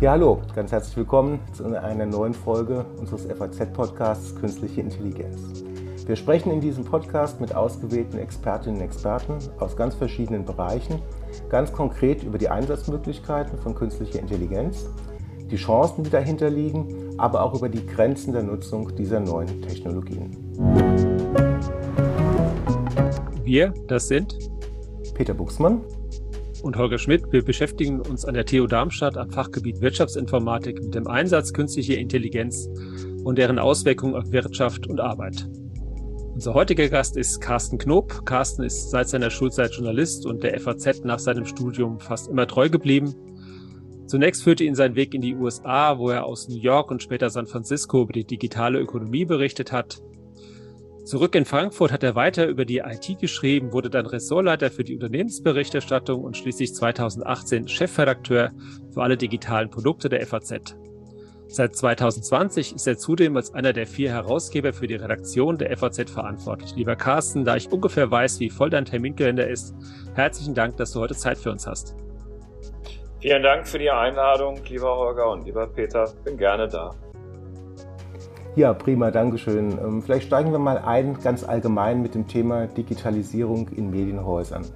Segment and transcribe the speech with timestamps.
[0.00, 5.62] Ja, hallo, ganz herzlich willkommen zu einer neuen Folge unseres FAZ-Podcasts Künstliche Intelligenz.
[6.06, 11.02] Wir sprechen in diesem Podcast mit ausgewählten Expertinnen und Experten aus ganz verschiedenen Bereichen,
[11.50, 14.86] ganz konkret über die Einsatzmöglichkeiten von künstlicher Intelligenz,
[15.50, 20.34] die Chancen, die dahinter liegen, aber auch über die Grenzen der Nutzung dieser neuen Technologien.
[23.44, 24.34] Wir, das sind
[25.12, 25.82] Peter Buchsmann
[26.62, 27.22] und Holger Schmidt.
[27.30, 32.68] Wir beschäftigen uns an der TU Darmstadt am Fachgebiet Wirtschaftsinformatik mit dem Einsatz künstlicher Intelligenz
[33.24, 35.48] und deren Auswirkungen auf Wirtschaft und Arbeit.
[36.34, 38.24] Unser heutiger Gast ist Carsten Knob.
[38.24, 42.68] Carsten ist seit seiner Schulzeit Journalist und der FAZ nach seinem Studium fast immer treu
[42.68, 43.14] geblieben.
[44.06, 47.30] Zunächst führte ihn sein Weg in die USA, wo er aus New York und später
[47.30, 50.02] San Francisco über die digitale Ökonomie berichtet hat.
[51.10, 54.94] Zurück in Frankfurt hat er weiter über die IT geschrieben, wurde dann Ressortleiter für die
[54.94, 58.52] Unternehmensberichterstattung und schließlich 2018 Chefredakteur
[58.94, 60.76] für alle digitalen Produkte der FAZ.
[61.48, 66.08] Seit 2020 ist er zudem als einer der vier Herausgeber für die Redaktion der FAZ
[66.08, 66.76] verantwortlich.
[66.76, 69.74] Lieber Carsten, da ich ungefähr weiß, wie voll dein Terminkalender ist,
[70.14, 71.96] herzlichen Dank, dass du heute Zeit für uns hast.
[73.18, 76.08] Vielen Dank für die Einladung, lieber Holger und lieber Peter.
[76.24, 76.94] Bin gerne da.
[78.56, 79.78] Ja, prima, Dankeschön.
[79.78, 84.66] Ähm, vielleicht steigen wir mal ein, ganz allgemein mit dem Thema Digitalisierung in Medienhäusern,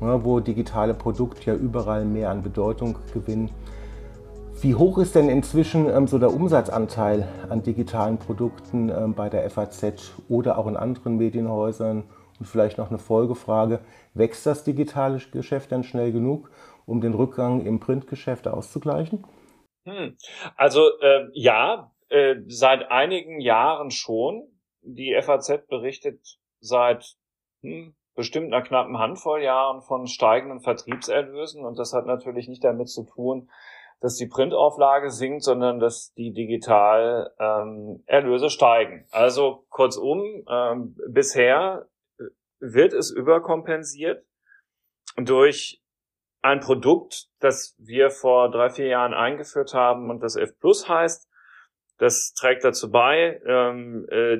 [0.00, 3.50] wo digitale Produkte ja überall mehr an Bedeutung gewinnen.
[4.60, 9.48] Wie hoch ist denn inzwischen ähm, so der Umsatzanteil an digitalen Produkten ähm, bei der
[9.48, 12.02] FAZ oder auch in anderen Medienhäusern?
[12.40, 13.80] Und vielleicht noch eine Folgefrage,
[14.12, 16.50] wächst das digitale Geschäft dann schnell genug,
[16.84, 19.24] um den Rückgang im Printgeschäft auszugleichen?
[19.84, 20.16] Hm.
[20.56, 24.46] Also äh, ja, äh, seit einigen Jahren schon.
[24.82, 27.16] Die FAZ berichtet seit
[27.62, 32.88] hm, bestimmt einer knappen Handvoll Jahren von steigenden Vertriebserlösen und das hat natürlich nicht damit
[32.88, 33.50] zu tun,
[34.00, 38.02] dass die Printauflage sinkt, sondern dass die digital ähm,
[38.48, 39.06] steigen.
[39.10, 41.86] Also kurzum, ähm, bisher
[42.58, 44.24] wird es überkompensiert
[45.16, 45.82] durch
[46.42, 51.29] ein Produkt, das wir vor drei, vier Jahren eingeführt haben und das F Plus heißt.
[52.00, 53.42] Das trägt dazu bei.
[53.46, 54.38] Ähm, äh,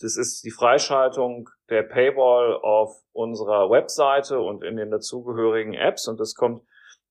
[0.00, 6.20] das ist die Freischaltung der Paywall auf unserer Webseite und in den dazugehörigen Apps und
[6.20, 6.62] das kommt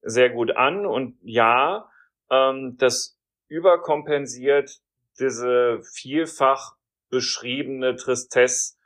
[0.02, 0.86] sehr gut an.
[0.86, 1.90] Und ja,
[2.32, 4.72] ähm, das überkompensiert
[5.20, 6.78] diese vielfach
[7.10, 8.78] beschriebene Tristesse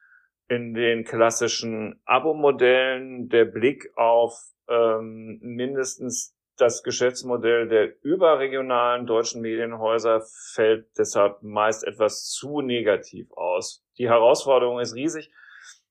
[0.48, 3.30] in den klassischen Abo-Modellen.
[3.30, 4.34] Der Blick auf
[4.68, 10.22] ähm, mindestens das Geschäftsmodell der überregionalen deutschen Medienhäuser
[10.54, 13.84] fällt deshalb meist etwas zu negativ aus.
[13.98, 15.32] Die Herausforderung ist riesig,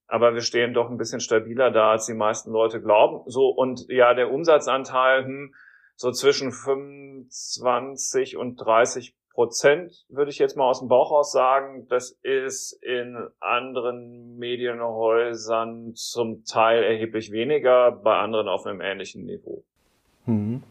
[0.07, 3.29] aber wir stehen doch ein bisschen stabiler da, als die meisten Leute glauben.
[3.31, 5.55] So, und ja, der Umsatzanteil, hm,
[5.97, 11.87] so zwischen 25 und 30 Prozent, würde ich jetzt mal aus dem Bauch raus sagen.
[11.89, 19.65] Das ist in anderen Medienhäusern zum Teil erheblich weniger, bei anderen auf einem ähnlichen Niveau.
[20.27, 20.63] Mhm.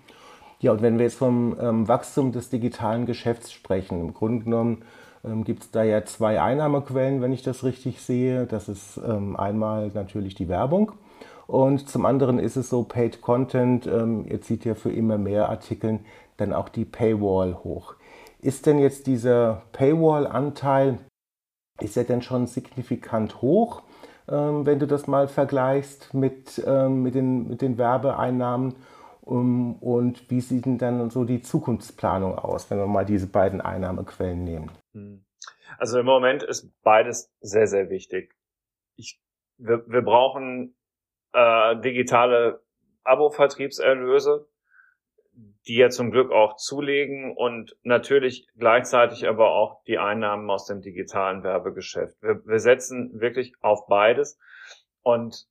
[0.59, 4.83] Ja, und wenn wir jetzt vom ähm, Wachstum des digitalen Geschäfts sprechen, im Grunde genommen
[5.23, 8.45] ähm, gibt es da ja zwei Einnahmequellen, wenn ich das richtig sehe.
[8.45, 10.93] Das ist ähm, einmal natürlich die Werbung
[11.51, 15.49] und zum anderen ist es so, Paid Content, ähm, ihr zieht ja für immer mehr
[15.49, 16.05] Artikeln
[16.37, 17.95] dann auch die Paywall hoch.
[18.39, 20.99] Ist denn jetzt dieser Paywall-Anteil,
[21.81, 23.81] ist er denn schon signifikant hoch,
[24.29, 28.75] ähm, wenn du das mal vergleichst mit, ähm, mit, den, mit den Werbeeinnahmen?
[29.21, 33.61] Um, und wie sieht denn dann so die Zukunftsplanung aus, wenn wir mal diese beiden
[33.61, 34.71] Einnahmequellen nehmen?
[34.93, 35.23] Hm.
[35.77, 38.35] Also im Moment ist beides sehr, sehr wichtig.
[38.95, 39.21] Ich,
[39.57, 40.75] wir, wir brauchen
[41.33, 42.61] äh, digitale
[43.03, 44.47] Abo-Vertriebserlöse,
[45.67, 50.81] die ja zum Glück auch zulegen und natürlich gleichzeitig aber auch die Einnahmen aus dem
[50.81, 52.21] digitalen Werbegeschäft.
[52.21, 54.39] Wir, wir setzen wirklich auf beides
[55.03, 55.47] und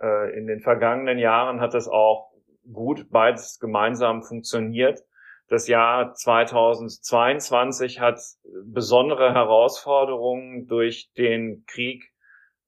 [0.00, 2.33] äh, in den vergangenen Jahren hat es auch
[2.72, 5.00] gut beides gemeinsam funktioniert.
[5.48, 8.18] Das Jahr 2022 hat
[8.64, 12.12] besondere Herausforderungen durch den Krieg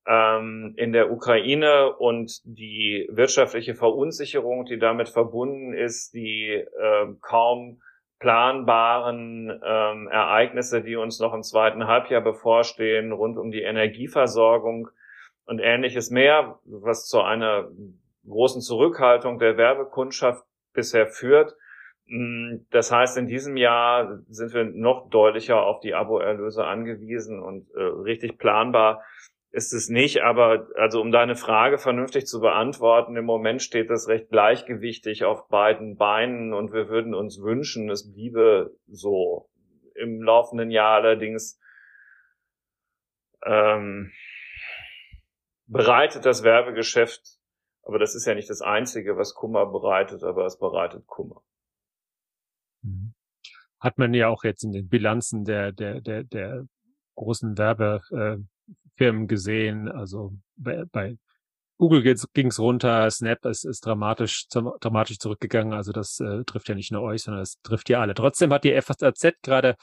[0.06, 7.81] ähm, in der Ukraine und die wirtschaftliche Verunsicherung, die damit verbunden ist, die äh, kaum
[8.19, 14.88] planbaren ähm, Ereignisse, die uns noch im zweiten Halbjahr bevorstehen, rund um die Energieversorgung
[15.44, 17.69] und ähnliches mehr, was zu einer
[18.28, 21.55] großen Zurückhaltung der Werbekundschaft bisher führt.
[22.06, 27.69] Mm, das heißt, in diesem Jahr sind wir noch deutlicher auf die Abo-Erlöse angewiesen und
[27.75, 29.02] äh, richtig planbar
[29.56, 34.06] ist es nicht, aber also um deine Frage vernünftig zu beantworten, im Moment steht es
[34.06, 39.49] recht gleichgewichtig auf beiden Beinen und wir würden uns wünschen, es bliebe so.
[39.94, 41.58] Im laufenden Jahr allerdings
[43.46, 44.12] ähm,
[45.67, 47.36] bereitet das Werbegeschäft,
[47.87, 51.41] aber das ist ja nicht das Einzige, was Kummer bereitet, aber es bereitet Kummer.
[52.83, 53.15] Mhm.
[53.79, 56.67] Hat man ja auch jetzt in den Bilanzen der, der, der, der
[57.15, 58.38] großen Werbe, äh,
[59.27, 59.88] gesehen.
[59.88, 61.19] Also bei, bei
[61.79, 65.75] Google ging es runter, Snap ist, ist dramatisch, dramatisch zurückgegangen.
[65.75, 68.15] Also das äh, trifft ja nicht nur euch, sondern das trifft ja alle.
[68.15, 69.77] Trotzdem hat die FAZ gerade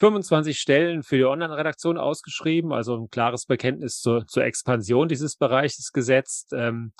[0.00, 5.92] 25 Stellen für die Online-Redaktion ausgeschrieben, also ein klares Bekenntnis zur, zur Expansion dieses Bereiches
[5.92, 6.52] gesetzt.
[6.52, 6.92] Ähm,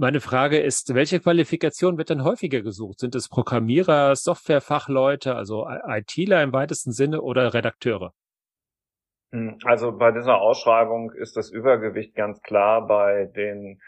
[0.00, 2.98] meine Frage ist, welche Qualifikation wird denn häufiger gesucht?
[2.98, 8.12] Sind es Programmierer, Softwarefachleute, also ITler im weitesten Sinne oder Redakteure?
[9.32, 13.80] Hm, also bei dieser Ausschreibung ist das Übergewicht ganz klar bei den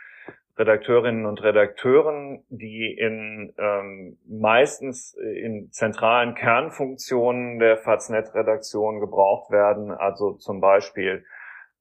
[0.58, 10.34] Redakteurinnen und Redakteuren, die in ähm, meistens in zentralen Kernfunktionen der Faznet-Redaktion gebraucht werden, also
[10.34, 11.24] zum Beispiel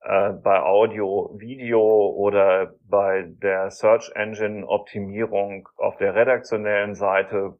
[0.03, 7.57] äh, bei Audio, Video oder bei der Search Engine Optimierung auf der redaktionellen Seite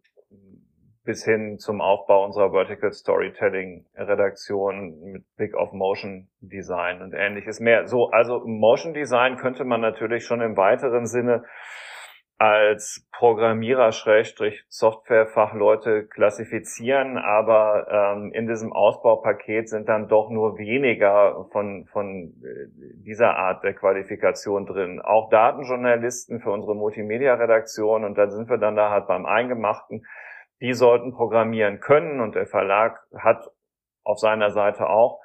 [1.03, 7.59] bis hin zum Aufbau unserer Vertical Storytelling Redaktion mit Blick auf Motion Design und ähnliches
[7.59, 7.87] mehr.
[7.87, 11.43] So, also Motion Design könnte man natürlich schon im weiteren Sinne
[12.41, 21.45] als Programmierer Schrägstrich Softwarefachleute klassifizieren, aber ähm, in diesem Ausbaupaket sind dann doch nur weniger
[21.51, 24.99] von, von äh, dieser Art der Qualifikation drin.
[25.01, 30.03] Auch Datenjournalisten für unsere Multimedia-Redaktion und da sind wir dann da halt beim Eingemachten
[30.61, 33.49] die sollten programmieren können und der Verlag hat
[34.03, 35.19] auf seiner Seite auch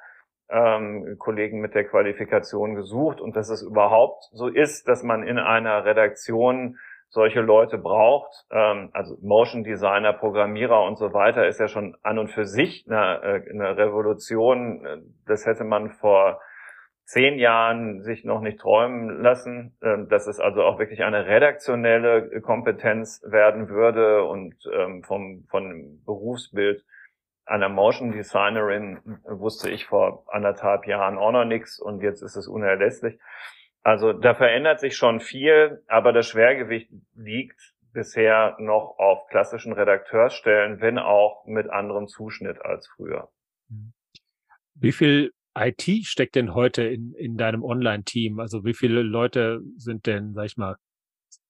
[0.49, 5.37] ähm, Kollegen mit der Qualifikation gesucht und dass es überhaupt so ist, dass man in
[5.37, 6.77] einer Redaktion
[7.09, 12.19] solche Leute braucht, ähm, also Motion Designer, Programmierer und so weiter, ist ja schon an
[12.19, 15.05] und für sich eine, äh, eine Revolution.
[15.25, 16.41] Das hätte man vor
[17.05, 22.41] zehn Jahren sich noch nicht träumen lassen, ähm, dass es also auch wirklich eine redaktionelle
[22.41, 26.83] Kompetenz werden würde und ähm, vom, vom Berufsbild
[27.45, 32.47] einer Motion Designerin wusste ich vor anderthalb Jahren auch noch nichts und jetzt ist es
[32.47, 33.17] unerlässlich.
[33.87, 40.81] Also da verändert sich schon viel, aber das Schwergewicht liegt bisher noch auf klassischen Redakteursstellen,
[40.81, 43.29] wenn auch mit anderem Zuschnitt als früher.
[44.75, 48.41] Wie viel IT steckt denn heute in, in deinem Online-Team?
[48.41, 50.75] Also wie viele Leute sind denn, sag ich mal,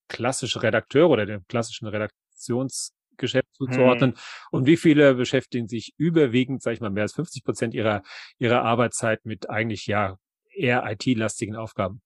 [0.08, 4.12] klassische Redakteure oder dem klassischen Redaktionsgeschäft zuzuordnen?
[4.12, 4.18] Hm.
[4.52, 8.04] Und wie viele beschäftigen sich überwiegend, sag ich mal, mehr als 50 Prozent ihrer,
[8.38, 10.20] ihrer Arbeitszeit mit eigentlich ja
[10.54, 12.04] eher IT-lastigen Aufgaben?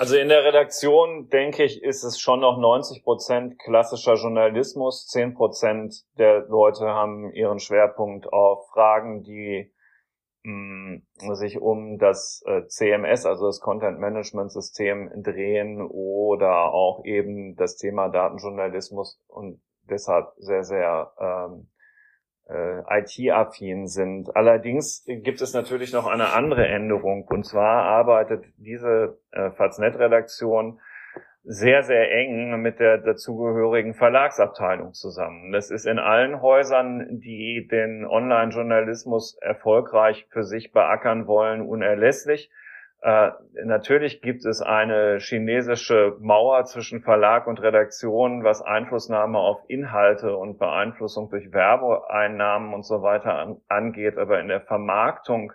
[0.00, 5.06] Also in der Redaktion, denke ich, ist es schon noch 90 Prozent klassischer Journalismus.
[5.08, 9.70] 10 Prozent der Leute haben ihren Schwerpunkt auf Fragen, die
[10.42, 11.02] mm,
[11.34, 17.76] sich um das äh, CMS, also das Content Management System drehen oder auch eben das
[17.76, 21.68] Thema Datenjournalismus und deshalb sehr, sehr ähm,
[22.50, 24.34] äh, IT-affin sind.
[24.34, 27.26] Allerdings gibt es natürlich noch eine andere Änderung.
[27.28, 30.80] Und zwar arbeitet diese äh, Faznet-Redaktion
[31.42, 35.52] sehr, sehr eng mit der dazugehörigen Verlagsabteilung zusammen.
[35.52, 42.50] Das ist in allen Häusern, die den Online-Journalismus erfolgreich für sich beackern wollen, unerlässlich.
[43.02, 43.30] Äh,
[43.64, 50.58] natürlich gibt es eine chinesische Mauer zwischen Verlag und Redaktion, was Einflussnahme auf Inhalte und
[50.58, 54.18] Beeinflussung durch Werbeeinnahmen und so weiter an, angeht.
[54.18, 55.52] Aber in der Vermarktung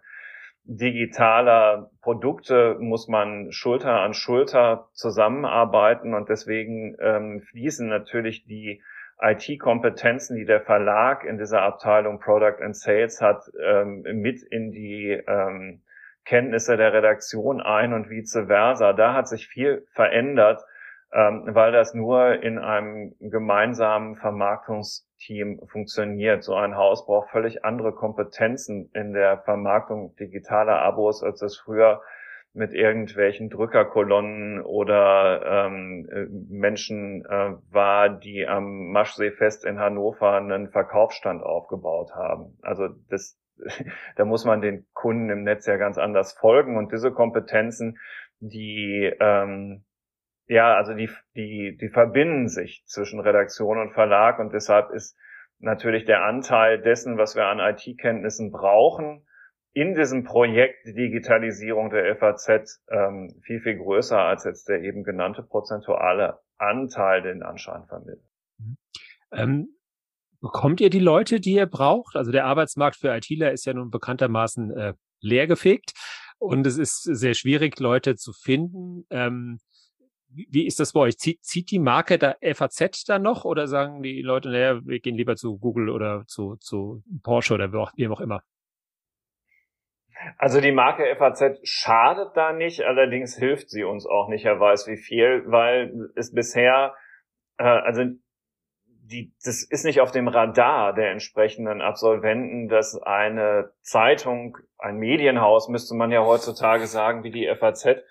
[0.64, 8.82] digitaler Produkte muss man Schulter an Schulter zusammenarbeiten und deswegen ähm, fließen natürlich die
[9.22, 15.12] IT-Kompetenzen, die der Verlag in dieser Abteilung Product and Sales hat, ähm, mit in die
[15.28, 15.84] ähm,
[16.26, 18.94] Kenntnisse der Redaktion ein und vice versa.
[18.94, 20.64] Da hat sich viel verändert,
[21.14, 26.44] ähm, weil das nur in einem gemeinsamen Vermarktungsteam funktioniert.
[26.44, 32.02] So ein Haus braucht völlig andere Kompetenzen in der Vermarktung digitaler Abos, als es früher
[32.56, 40.70] mit irgendwelchen Drückerkolonnen oder ähm, äh, Menschen äh, war, die am Maschseefest in Hannover einen
[40.70, 42.58] Verkaufsstand aufgebaut haben.
[42.62, 43.38] Also das
[44.16, 47.98] da muss man den Kunden im Netz ja ganz anders folgen und diese Kompetenzen,
[48.40, 49.86] die ähm,
[50.48, 55.18] ja, also die, die, die verbinden sich zwischen Redaktion und Verlag und deshalb ist
[55.60, 59.26] natürlich der Anteil dessen, was wir an IT-Kenntnissen brauchen,
[59.74, 65.44] in diesem Projekt Digitalisierung der FAZ ähm, viel, viel größer als jetzt der eben genannte
[65.44, 68.24] prozentuale Anteil den Anschein vermittelt.
[68.58, 68.78] Mhm.
[69.34, 69.75] Ähm,
[70.46, 72.16] bekommt ihr die Leute, die ihr braucht?
[72.16, 75.94] Also der Arbeitsmarkt für ITler ist ja nun bekanntermaßen äh, leergefegt
[76.38, 79.08] und es ist sehr schwierig, Leute zu finden.
[79.10, 79.58] Ähm,
[80.28, 81.18] wie ist das bei euch?
[81.18, 85.16] Zieht, zieht die Marke der FAZ da noch oder sagen die Leute, naja, wir gehen
[85.16, 88.44] lieber zu Google oder zu, zu Porsche oder wie auch immer?
[90.38, 94.88] Also die Marke FAZ schadet da nicht, allerdings hilft sie uns auch nicht, Herr Weiß,
[94.88, 96.94] wie viel, weil es bisher,
[97.58, 98.04] äh, also
[99.08, 105.70] die, das ist nicht auf dem Radar der entsprechenden Absolventen, dass eine Zeitung, ein Medienhaus,
[105.70, 108.04] müsste man ja heutzutage sagen, wie die FAZ,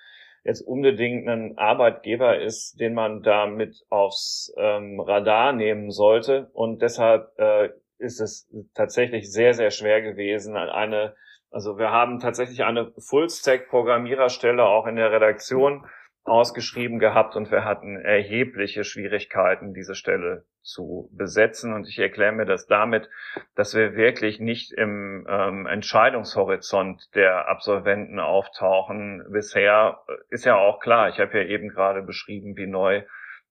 [0.45, 6.51] jetzt unbedingt ein Arbeitgeber ist, den man damit aufs ähm, Radar nehmen sollte.
[6.53, 11.15] Und deshalb äh, ist es tatsächlich sehr, sehr schwer gewesen, eine
[11.55, 15.87] also wir haben tatsächlich eine Full-Stack-Programmiererstelle auch in der Redaktion
[16.25, 21.75] ausgeschrieben gehabt und wir hatten erhebliche Schwierigkeiten, diese Stelle zu besetzen.
[21.75, 23.11] Und ich erkläre mir das damit,
[23.55, 29.23] dass wir wirklich nicht im ähm, Entscheidungshorizont der Absolventen auftauchen.
[29.31, 30.01] Bisher
[30.31, 33.03] ist ja auch klar, ich habe ja eben gerade beschrieben, wie neu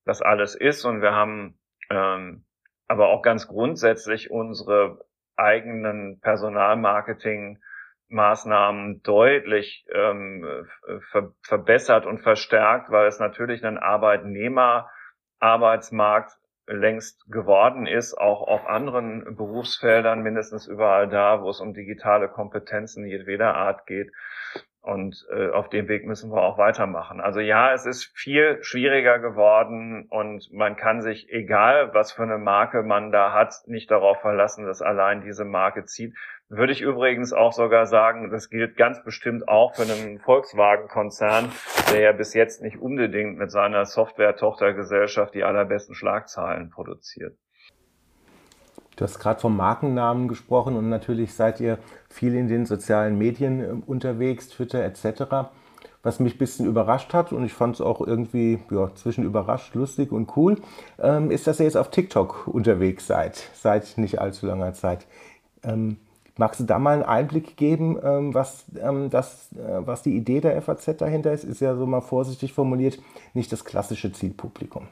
[0.04, 0.84] das alles ist.
[0.84, 1.60] Und wir haben
[1.92, 2.44] ähm,
[2.88, 7.60] aber auch ganz grundsätzlich unsere eigenen Personalmarketing
[8.10, 10.66] Maßnahmen deutlich ähm,
[11.12, 16.34] ver verbessert und verstärkt, weil es natürlich ein Arbeitnehmer-Arbeitsmarkt
[16.68, 23.06] längst geworden ist, auch auf anderen Berufsfeldern, mindestens überall da, wo es um digitale Kompetenzen
[23.06, 24.12] jedweder Art geht.
[24.82, 27.22] Und äh, auf dem Weg müssen wir auch weitermachen.
[27.22, 32.38] Also ja, es ist viel schwieriger geworden und man kann sich, egal was für eine
[32.38, 36.14] Marke man da hat, nicht darauf verlassen, dass allein diese Marke zieht.
[36.56, 41.52] Würde ich übrigens auch sogar sagen, das gilt ganz bestimmt auch für einen Volkswagen-Konzern,
[41.92, 47.36] der ja bis jetzt nicht unbedingt mit seiner Software-Tochtergesellschaft die allerbesten Schlagzeilen produziert.
[48.96, 53.60] Du hast gerade vom Markennamen gesprochen und natürlich seid ihr viel in den sozialen Medien
[53.60, 55.50] ähm, unterwegs, Twitter etc.
[56.04, 59.74] Was mich ein bisschen überrascht hat und ich fand es auch irgendwie ja, zwischen überrascht,
[59.74, 60.58] lustig und cool,
[61.00, 65.08] ähm, ist, dass ihr jetzt auf TikTok unterwegs seid, seit nicht allzu langer Zeit.
[66.38, 70.42] Magst du da mal einen Einblick geben, ähm, was, ähm, das, äh, was die Idee
[70.42, 71.44] der FAZ dahinter ist?
[71.44, 73.00] Ist ja so mal vorsichtig formuliert,
[73.34, 74.88] nicht das klassische Zielpublikum.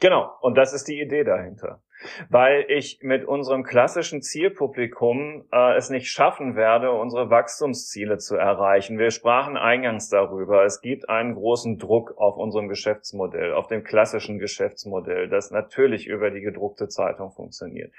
[0.00, 1.80] Genau, und das ist die Idee dahinter
[2.28, 8.98] weil ich mit unserem klassischen Zielpublikum äh, es nicht schaffen werde, unsere Wachstumsziele zu erreichen.
[8.98, 14.38] Wir sprachen eingangs darüber, es gibt einen großen Druck auf unserem Geschäftsmodell, auf dem klassischen
[14.38, 17.92] Geschäftsmodell, das natürlich über die gedruckte Zeitung funktioniert.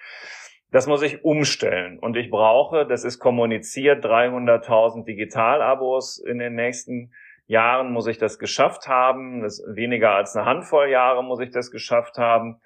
[0.71, 7.13] Das muss ich umstellen und ich brauche, das ist kommuniziert, 300.000 Digitalabos in den nächsten
[7.47, 9.41] Jahren muss ich das geschafft haben.
[9.41, 12.59] Das weniger als eine Handvoll Jahre muss ich das geschafft haben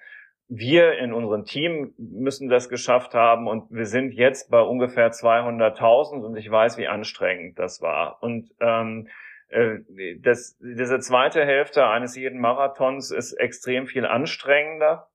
[0.50, 6.24] wir in unserem Team müssen das geschafft haben und wir sind jetzt bei ungefähr 200.000
[6.24, 8.20] und ich weiß, wie anstrengend das war.
[8.20, 9.08] Und ähm,
[9.48, 9.78] äh,
[10.18, 15.08] das, diese zweite Hälfte eines jeden Marathons ist extrem viel anstrengender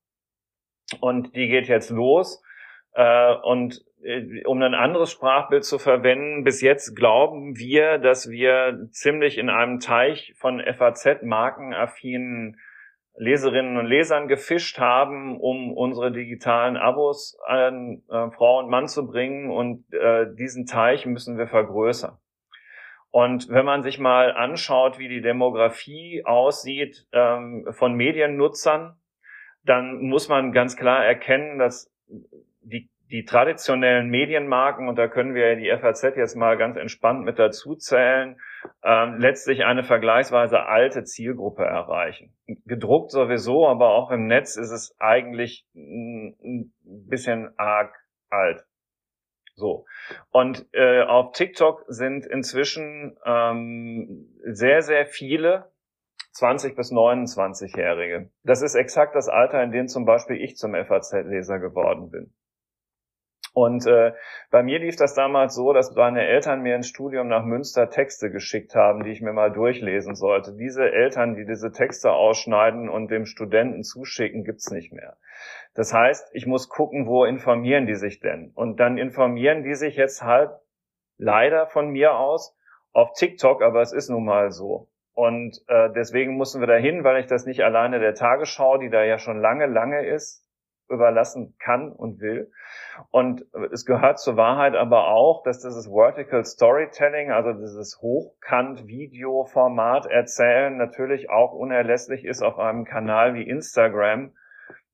[1.00, 2.42] und die geht jetzt los.
[2.96, 8.88] Äh, und äh, um ein anderes Sprachbild zu verwenden, bis jetzt glauben wir, dass wir
[8.90, 12.58] ziemlich in einem Teich von FAZ-markenaffinen
[13.18, 19.06] Leserinnen und Lesern gefischt haben, um unsere digitalen Abos an äh, Frau und Mann zu
[19.06, 22.16] bringen und äh, diesen Teich müssen wir vergrößern.
[23.10, 28.96] Und wenn man sich mal anschaut, wie die Demografie aussieht ähm, von Mediennutzern,
[29.64, 31.90] dann muss man ganz klar erkennen, dass
[32.66, 37.38] die die traditionellen Medienmarken, und da können wir die FAZ jetzt mal ganz entspannt mit
[37.38, 38.40] dazu zählen,
[38.82, 42.34] ähm, letztlich eine vergleichsweise alte Zielgruppe erreichen.
[42.64, 47.94] Gedruckt sowieso, aber auch im Netz ist es eigentlich ein bisschen arg
[48.28, 48.64] alt.
[49.54, 49.86] So.
[50.30, 55.70] Und äh, auf TikTok sind inzwischen ähm, sehr, sehr viele
[56.32, 58.30] 20 bis 29-Jährige.
[58.42, 62.34] Das ist exakt das Alter, in dem zum Beispiel ich zum FAZ-Leser geworden bin.
[63.56, 64.12] Und äh,
[64.50, 68.30] bei mir lief das damals so, dass meine Eltern mir ins Studium nach Münster Texte
[68.30, 70.52] geschickt haben, die ich mir mal durchlesen sollte.
[70.52, 75.16] Diese Eltern, die diese Texte ausschneiden und dem Studenten zuschicken, gibt's nicht mehr.
[75.72, 78.52] Das heißt, ich muss gucken, wo informieren die sich denn?
[78.54, 80.50] Und dann informieren die sich jetzt halt
[81.16, 82.54] leider von mir aus
[82.92, 84.90] auf TikTok, aber es ist nun mal so.
[85.14, 89.02] Und äh, deswegen mussten wir dahin, weil ich das nicht alleine der Tagesschau, die da
[89.02, 90.45] ja schon lange, lange ist,
[90.88, 92.50] überlassen kann und will.
[93.10, 100.76] Und es gehört zur Wahrheit aber auch, dass dieses Vertical Storytelling, also dieses Hochkant-Video-Format erzählen,
[100.76, 104.32] natürlich auch unerlässlich ist auf einem Kanal wie Instagram,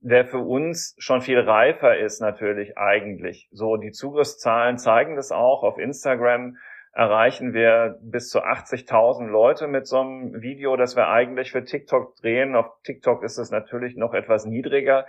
[0.00, 3.49] der für uns schon viel reifer ist natürlich eigentlich.
[3.52, 5.62] So, die Zugriffszahlen zeigen das auch.
[5.62, 6.56] Auf Instagram
[6.92, 12.16] erreichen wir bis zu 80.000 Leute mit so einem Video, das wir eigentlich für TikTok
[12.16, 12.54] drehen.
[12.54, 15.06] Auf TikTok ist es natürlich noch etwas niedriger.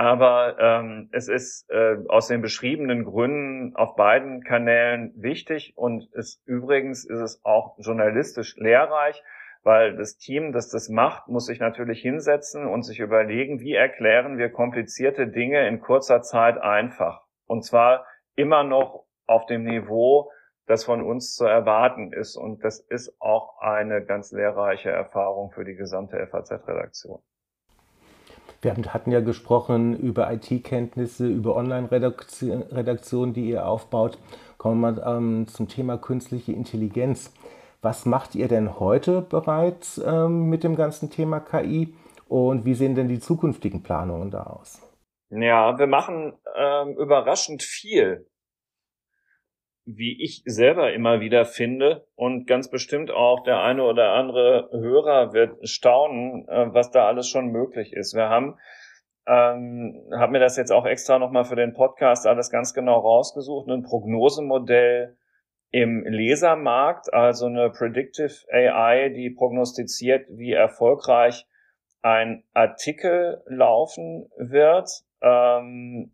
[0.00, 6.40] Aber ähm, es ist äh, aus den beschriebenen Gründen auf beiden Kanälen wichtig und ist,
[6.46, 9.22] übrigens ist es auch journalistisch lehrreich,
[9.62, 14.38] weil das Team, das das macht, muss sich natürlich hinsetzen und sich überlegen, wie erklären
[14.38, 17.20] wir komplizierte Dinge in kurzer Zeit einfach.
[17.46, 20.30] Und zwar immer noch auf dem Niveau,
[20.64, 22.36] das von uns zu erwarten ist.
[22.36, 27.20] Und das ist auch eine ganz lehrreiche Erfahrung für die gesamte FAZ-Redaktion.
[28.62, 34.18] Wir hatten ja gesprochen über IT-Kenntnisse, über Online-Redaktion, die ihr aufbaut.
[34.58, 37.32] Kommen wir ähm, zum Thema künstliche Intelligenz.
[37.80, 41.94] Was macht ihr denn heute bereits ähm, mit dem ganzen Thema KI
[42.28, 44.82] und wie sehen denn die zukünftigen Planungen da aus?
[45.30, 48.26] Ja, wir machen ähm, überraschend viel,
[49.84, 55.32] wie ich selber immer wieder finde und ganz bestimmt auch der eine oder andere Hörer
[55.32, 58.14] wird staunen, äh, was da alles schon möglich ist.
[58.14, 58.58] Wir haben
[59.26, 63.68] ähm, habe mir das jetzt auch extra nochmal für den Podcast alles ganz genau rausgesucht,
[63.68, 65.16] ein Prognosemodell
[65.70, 71.46] im Lesermarkt, also eine Predictive AI, die prognostiziert, wie erfolgreich
[72.02, 74.88] ein Artikel laufen wird.
[75.22, 76.12] Ähm,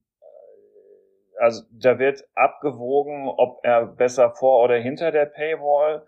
[1.38, 6.07] also da wird abgewogen, ob er besser vor oder hinter der Paywall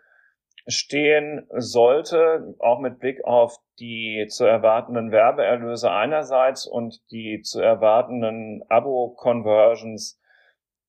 [0.67, 8.63] stehen sollte, auch mit Blick auf die zu erwartenden Werbeerlöse einerseits und die zu erwartenden
[8.69, 10.21] Abo-Conversions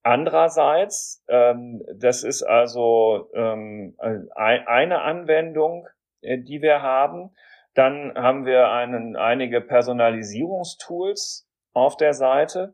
[0.03, 5.87] Andererseits, ähm, das ist also ähm, eine Anwendung,
[6.21, 7.35] äh, die wir haben.
[7.73, 12.73] Dann haben wir einen, einige Personalisierungstools auf der Seite,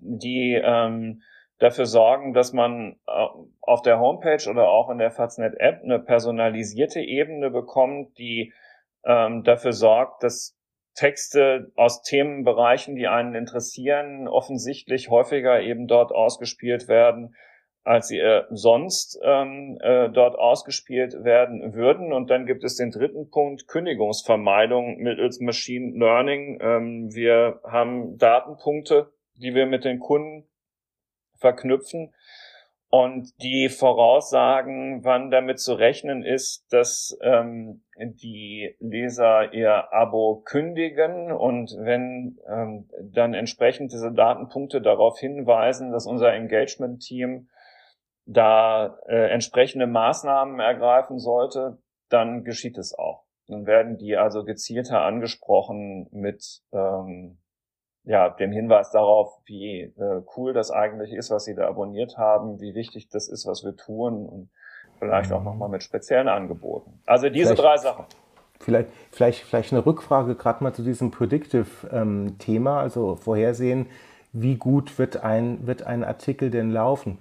[0.00, 1.22] die ähm,
[1.58, 3.26] dafür sorgen, dass man äh,
[3.60, 8.52] auf der Homepage oder auch in der Faznet App eine personalisierte Ebene bekommt, die
[9.04, 10.56] ähm, dafür sorgt, dass
[10.94, 17.34] Texte aus Themenbereichen, die einen interessieren, offensichtlich häufiger eben dort ausgespielt werden,
[17.82, 22.12] als sie äh, sonst ähm, äh, dort ausgespielt werden würden.
[22.12, 26.58] Und dann gibt es den dritten Punkt, Kündigungsvermeidung mittels Machine Learning.
[26.62, 30.48] Ähm, wir haben Datenpunkte, die wir mit den Kunden
[31.38, 32.14] verknüpfen
[32.94, 41.32] und die voraussagen, wann damit zu rechnen ist, dass ähm, die Leser ihr Abo kündigen
[41.32, 47.48] und wenn ähm, dann entsprechend diese Datenpunkte darauf hinweisen, dass unser Engagement-Team
[48.26, 51.78] da äh, entsprechende Maßnahmen ergreifen sollte,
[52.10, 53.24] dann geschieht es auch.
[53.48, 57.38] Dann werden die also gezielter angesprochen mit ähm,
[58.04, 62.60] ja, dem Hinweis darauf, wie äh, cool das eigentlich ist, was Sie da abonniert haben,
[62.60, 64.50] wie wichtig das ist, was wir tun und
[64.98, 67.00] vielleicht auch nochmal mit speziellen Angeboten.
[67.06, 68.04] Also diese vielleicht, drei Sachen.
[68.60, 73.86] Vielleicht, vielleicht, vielleicht eine Rückfrage gerade mal zu diesem Predictive-Thema, ähm, also vorhersehen,
[74.32, 77.18] wie gut wird ein, wird ein Artikel denn laufen?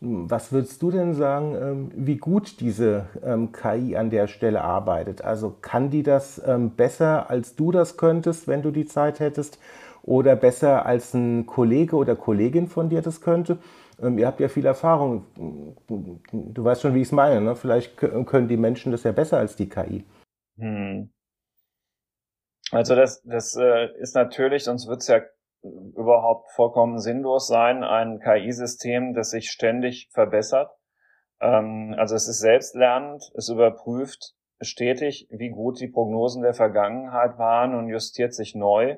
[0.00, 5.22] Was würdest du denn sagen, ähm, wie gut diese ähm, KI an der Stelle arbeitet?
[5.22, 9.58] Also kann die das ähm, besser, als du das könntest, wenn du die Zeit hättest?
[10.06, 13.58] Oder besser als ein Kollege oder Kollegin von dir das könnte.
[14.00, 15.26] Ähm, ihr habt ja viel Erfahrung.
[16.32, 17.40] Du weißt schon, wie ich es meine.
[17.40, 17.56] Ne?
[17.56, 20.04] Vielleicht können die Menschen das ja besser als die KI.
[20.58, 21.10] Hm.
[22.72, 25.20] Also das, das äh, ist natürlich, sonst wird es ja
[25.62, 30.70] überhaupt vollkommen sinnlos sein, ein KI-System, das sich ständig verbessert.
[31.40, 37.74] Ähm, also es ist selbstlernend, es überprüft stetig, wie gut die Prognosen der Vergangenheit waren
[37.74, 38.96] und justiert sich neu.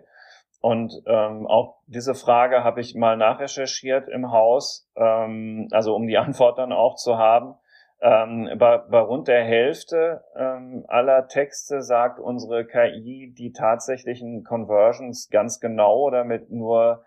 [0.61, 6.19] Und ähm, auch diese Frage habe ich mal nachrecherchiert im Haus, ähm, also um die
[6.19, 7.55] Antwort dann auch zu haben.
[8.01, 15.29] Ähm, bei, bei rund der Hälfte ähm, aller Texte sagt unsere KI die tatsächlichen Conversions
[15.31, 17.05] ganz genau oder mit nur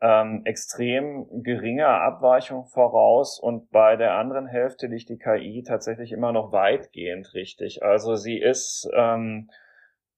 [0.00, 6.32] ähm, extrem geringer Abweichung voraus und bei der anderen Hälfte liegt die KI tatsächlich immer
[6.32, 7.84] noch weitgehend richtig.
[7.84, 9.50] Also sie ist ähm,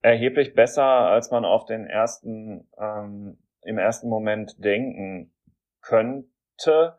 [0.01, 5.33] erheblich besser, als man auf den ersten, ähm, im ersten Moment denken
[5.81, 6.97] könnte.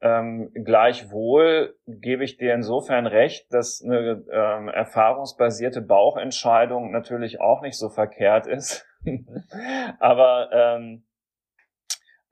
[0.00, 7.78] Ähm, gleichwohl gebe ich dir insofern recht, dass eine ähm, erfahrungsbasierte Bauchentscheidung natürlich auch nicht
[7.78, 8.86] so verkehrt ist.
[9.98, 11.06] Aber ähm,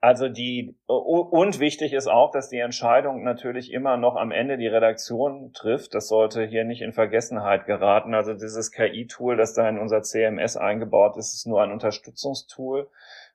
[0.05, 4.67] Also die und wichtig ist auch, dass die Entscheidung natürlich immer noch am Ende die
[4.67, 5.95] Redaktion trifft.
[5.95, 8.13] Das sollte hier nicht in Vergessenheit geraten.
[8.13, 12.87] Also dieses KI-Tool, das da in unser CMS eingebaut ist, ist nur ein Unterstützungstool,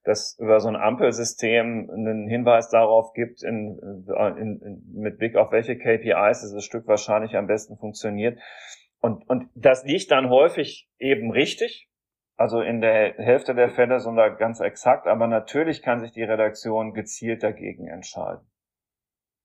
[0.05, 3.77] das über so ein Ampelsystem einen Hinweis darauf gibt, in,
[4.39, 8.39] in, in, mit Blick auf welche KPIs dieses Stück wahrscheinlich am besten funktioniert.
[9.01, 11.90] Und, und das liegt dann häufig eben richtig,
[12.41, 16.95] also in der Hälfte der Fälle sogar ganz exakt, aber natürlich kann sich die Redaktion
[16.95, 18.51] gezielt dagegen entscheiden.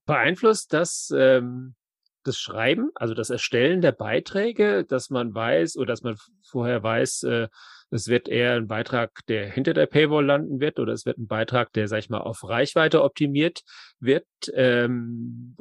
[0.06, 1.76] Beeinflusst das ähm,
[2.24, 6.16] das Schreiben, also das Erstellen der Beiträge, dass man weiß oder dass man
[6.50, 7.48] vorher weiß, äh,
[7.92, 11.28] es wird eher ein Beitrag, der hinter der Paywall landen wird, oder es wird ein
[11.28, 13.62] Beitrag, der, sag ich mal, auf Reichweite optimiert
[14.00, 14.26] wird.
[14.54, 15.58] Ähm,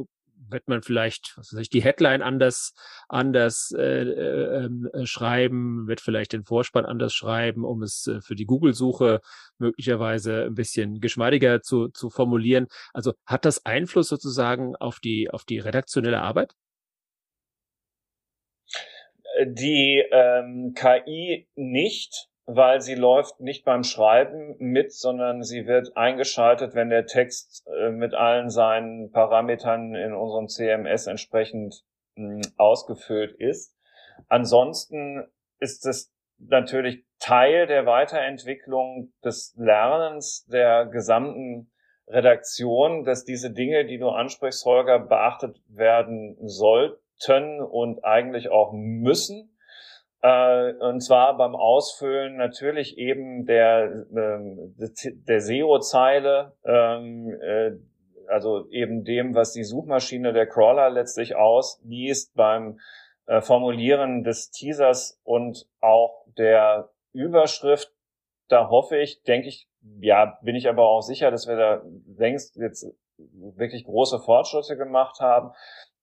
[0.55, 2.73] wird man vielleicht, was weiß ich, die Headline anders,
[3.09, 8.35] anders äh, äh, äh, schreiben, wird vielleicht den Vorspann anders schreiben, um es äh, für
[8.35, 9.21] die Google-Suche
[9.59, 12.69] möglicherweise ein bisschen geschmeidiger zu, zu formulieren.
[12.95, 16.55] Also hat das Einfluss sozusagen auf die, auf die redaktionelle Arbeit?
[19.45, 26.75] Die ähm, KI nicht weil sie läuft nicht beim Schreiben mit, sondern sie wird eingeschaltet,
[26.75, 31.85] wenn der Text äh, mit allen seinen Parametern in unserem CMS entsprechend
[32.17, 33.75] hm, ausgefüllt ist.
[34.29, 35.25] Ansonsten
[35.59, 41.71] ist es natürlich Teil der Weiterentwicklung des Lernens der gesamten
[42.07, 49.54] Redaktion, dass diese Dinge, die du ansprichst, Holger, beachtet werden sollten und eigentlich auch müssen
[50.25, 57.73] und zwar beim Ausfüllen natürlich eben der, ähm, der SEO-Zeile, ähm, äh,
[58.29, 62.79] also eben dem, was die Suchmaschine der Crawler letztlich ausliest beim
[63.27, 67.93] äh, Formulieren des Teasers und auch der Überschrift.
[68.49, 69.69] Da hoffe ich, denke ich,
[70.01, 71.83] ja, bin ich aber auch sicher, dass wir da
[72.17, 75.53] längst jetzt wirklich große Fortschritte gemacht haben,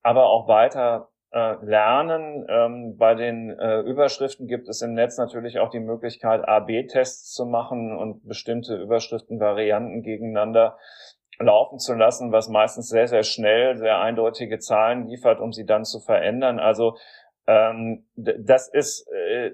[0.04, 2.46] aber auch weiter äh, lernen.
[2.50, 7.46] Ähm, bei den äh, Überschriften gibt es im Netz natürlich auch die Möglichkeit, A-B-Tests zu
[7.46, 10.78] machen und bestimmte Überschriftenvarianten gegeneinander
[11.39, 15.86] laufen zu lassen, was meistens sehr, sehr schnell sehr eindeutige Zahlen liefert, um sie dann
[15.86, 16.60] zu verändern.
[16.60, 16.98] Also
[17.48, 19.52] ähm, das ist äh,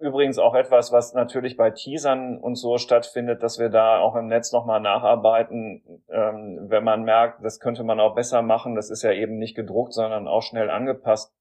[0.00, 4.26] übrigens auch etwas, was natürlich bei Teasern und so stattfindet, dass wir da auch im
[4.26, 8.74] Netz nochmal nacharbeiten, ähm, wenn man merkt, das könnte man auch besser machen.
[8.74, 11.34] Das ist ja eben nicht gedruckt, sondern auch schnell angepasst.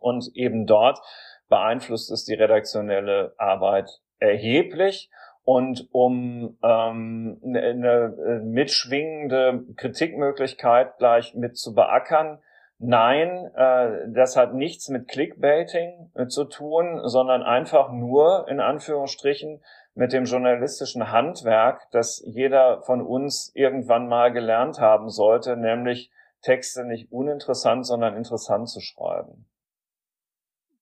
[0.00, 1.00] Und eben dort
[1.48, 5.10] beeinflusst es die redaktionelle Arbeit erheblich.
[5.44, 12.40] Und um ähm, eine ne, mitschwingende Kritikmöglichkeit gleich mit zu beackern,
[12.78, 19.62] Nein, äh, das hat nichts mit Clickbaiting äh, zu tun, sondern einfach nur in Anführungsstrichen
[19.94, 26.10] mit dem journalistischen Handwerk, das jeder von uns irgendwann mal gelernt haben sollte, nämlich
[26.42, 29.46] Texte nicht uninteressant, sondern interessant zu schreiben.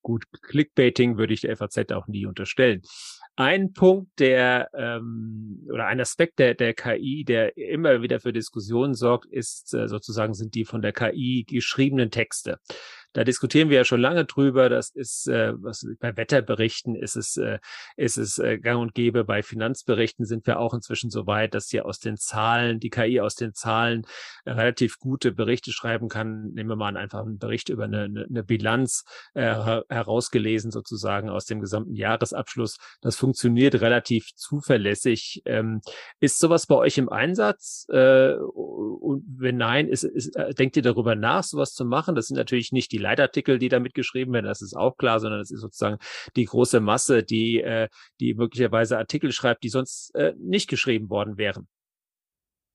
[0.04, 2.82] Gut, Clickbaiting würde ich der FAZ auch nie unterstellen.
[3.36, 8.92] Ein Punkt, der ähm, oder ein Aspekt der, der KI, der immer wieder für Diskussionen
[8.92, 12.58] sorgt, ist äh, sozusagen sind die von der KI geschriebenen Texte.
[13.14, 14.68] Da diskutieren wir ja schon lange drüber.
[14.68, 17.61] Das ist, äh, was bei Wetterberichten ist es, äh,
[17.96, 19.24] ist es äh, gang und gäbe.
[19.24, 23.20] Bei Finanzberichten sind wir auch inzwischen so weit, dass hier aus den Zahlen, die KI
[23.20, 24.05] aus den Zahlen
[24.44, 26.50] äh, relativ gute Berichte schreiben kann.
[26.55, 29.55] Nehmen wir mal an, einfach einen Bericht über eine, eine, eine Bilanz äh,
[29.88, 32.79] herausgelesen sozusagen aus dem gesamten Jahresabschluss.
[33.00, 35.42] Das funktioniert relativ zuverlässig.
[35.44, 35.83] Ähm,
[36.18, 37.87] ist sowas bei euch im Einsatz?
[37.90, 42.16] Äh, und wenn nein, ist, ist, äh, denkt ihr darüber nach, sowas zu machen?
[42.16, 45.40] Das sind natürlich nicht die Leitartikel, die da mitgeschrieben werden, das ist auch klar, sondern
[45.40, 45.98] es ist sozusagen
[46.36, 47.88] die große Masse, die, äh,
[48.20, 51.68] die möglicherweise Artikel schreibt, die sonst äh, nicht geschrieben worden wären.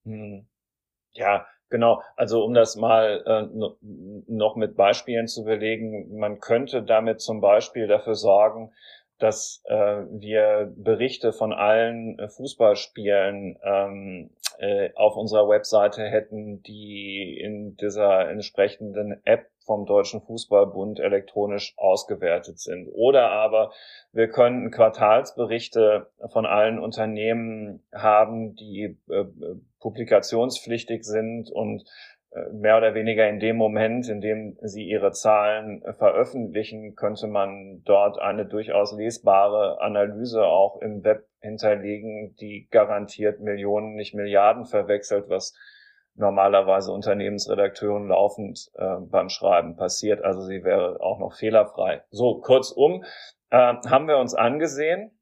[0.06, 0.48] Hm.
[1.14, 3.46] Ja, Genau, also um das mal äh,
[4.28, 8.74] noch mit Beispielen zu belegen, man könnte damit zum Beispiel dafür sorgen,
[9.20, 17.38] dass äh, wir Berichte von allen äh, Fußballspielen ähm, äh, auf unserer Webseite hätten, die
[17.40, 22.90] in dieser entsprechenden App vom Deutschen Fußballbund elektronisch ausgewertet sind.
[22.92, 23.72] Oder aber
[24.12, 29.26] wir könnten Quartalsberichte von allen Unternehmen haben, die äh,
[29.80, 31.84] publikationspflichtig sind und
[32.32, 37.28] äh, mehr oder weniger in dem Moment, in dem sie ihre Zahlen äh, veröffentlichen, könnte
[37.28, 44.66] man dort eine durchaus lesbare Analyse auch im Web hinterlegen, die garantiert Millionen, nicht Milliarden
[44.66, 45.54] verwechselt, was
[46.20, 50.24] normalerweise Unternehmensredakteuren laufend äh, beim Schreiben passiert.
[50.24, 52.04] Also sie wäre auch noch fehlerfrei.
[52.12, 53.04] So, kurzum,
[53.50, 55.18] äh, haben wir uns angesehen,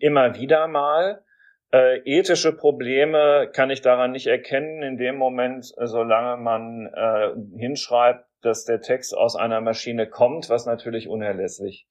[0.00, 1.22] immer wieder mal,
[1.70, 8.24] Äh, ethische Probleme kann ich daran nicht erkennen in dem Moment, solange man äh, hinschreibt,
[8.40, 11.86] dass der Text aus einer Maschine kommt, was natürlich unerlässlich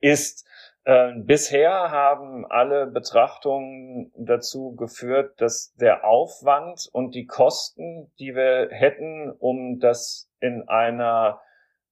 [0.00, 0.48] ist.
[0.88, 8.70] Äh, bisher haben alle Betrachtungen dazu geführt, dass der Aufwand und die Kosten, die wir
[8.70, 11.42] hätten, um das in einer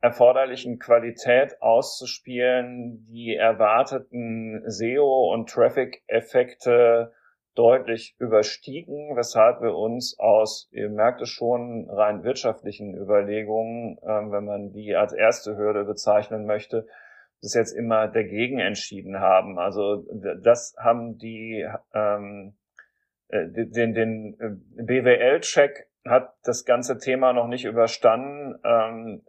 [0.01, 7.13] erforderlichen Qualität auszuspielen, die erwarteten SEO- und Traffic-Effekte
[7.55, 14.47] deutlich überstiegen, weshalb wir uns aus, ihr merkt es schon, rein wirtschaftlichen Überlegungen, äh, wenn
[14.47, 16.87] man die als erste Hürde bezeichnen möchte,
[17.43, 19.59] das jetzt immer dagegen entschieden haben.
[19.59, 20.05] Also
[20.43, 22.57] das haben die ähm,
[23.29, 28.61] äh, den, den äh, BWL-Check hat das ganze Thema noch nicht überstanden.
[28.65, 29.23] Ähm,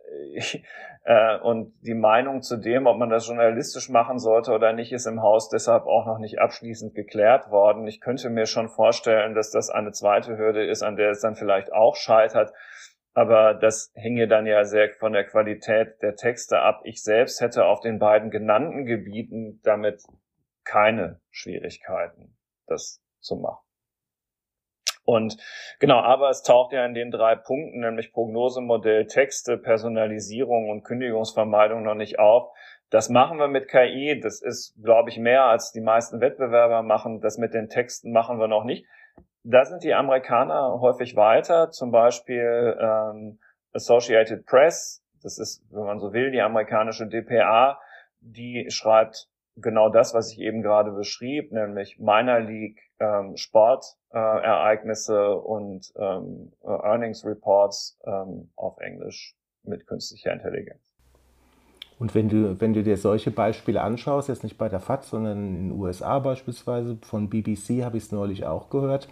[1.04, 5.08] äh, und die Meinung zu dem, ob man das journalistisch machen sollte oder nicht, ist
[5.08, 7.88] im Haus deshalb auch noch nicht abschließend geklärt worden.
[7.88, 11.36] Ich könnte mir schon vorstellen, dass das eine zweite Hürde ist, an der es dann
[11.36, 12.54] vielleicht auch scheitert.
[13.18, 16.82] Aber das hinge dann ja sehr von der Qualität der Texte ab.
[16.84, 20.04] Ich selbst hätte auf den beiden genannten Gebieten damit
[20.64, 23.66] keine Schwierigkeiten, das zu machen.
[25.04, 25.36] Und
[25.80, 31.82] genau, aber es taucht ja in den drei Punkten, nämlich Prognosemodell, Texte, Personalisierung und Kündigungsvermeidung
[31.82, 32.52] noch nicht auf.
[32.92, 34.20] Das machen wir mit KI.
[34.22, 37.20] Das ist, glaube ich, mehr als die meisten Wettbewerber machen.
[37.20, 38.86] Das mit den Texten machen wir noch nicht.
[39.50, 41.72] Da sind die Amerikaner häufig weiter.
[41.72, 43.40] Zum Beispiel ähm,
[43.72, 45.02] Associated Press.
[45.24, 47.80] Das ist, wenn man so will, die amerikanische DPA.
[48.20, 55.36] Die schreibt genau das, was ich eben gerade beschrieb, nämlich Minor League ähm, Sportereignisse äh,
[55.36, 59.34] und ähm, äh, Earnings Reports ähm, auf Englisch
[59.64, 60.82] mit künstlicher Intelligenz.
[62.00, 65.38] Und wenn du, wenn du dir solche Beispiele anschaust, jetzt nicht bei der FAT, sondern
[65.38, 69.08] in den USA beispielsweise, von BBC habe ich es neulich auch gehört,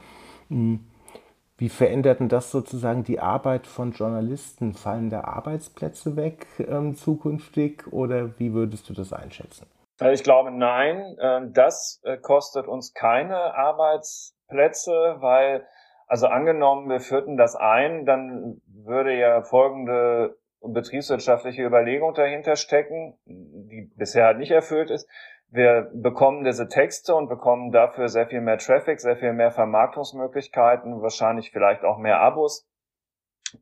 [0.49, 4.73] wie verändert denn das sozusagen die Arbeit von Journalisten?
[4.73, 9.67] Fallen da Arbeitsplätze weg ähm, zukünftig oder wie würdest du das einschätzen?
[9.99, 15.65] Also ich glaube, nein, ähm, das äh, kostet uns keine Arbeitsplätze, weil,
[16.08, 23.91] also angenommen, wir führten das ein, dann würde ja folgende betriebswirtschaftliche Überlegung dahinter stecken, die
[23.95, 25.08] bisher nicht erfüllt ist.
[25.56, 31.02] Wir bekommen diese Texte und bekommen dafür sehr viel mehr Traffic, sehr viel mehr Vermarktungsmöglichkeiten,
[31.02, 32.68] wahrscheinlich vielleicht auch mehr Abos.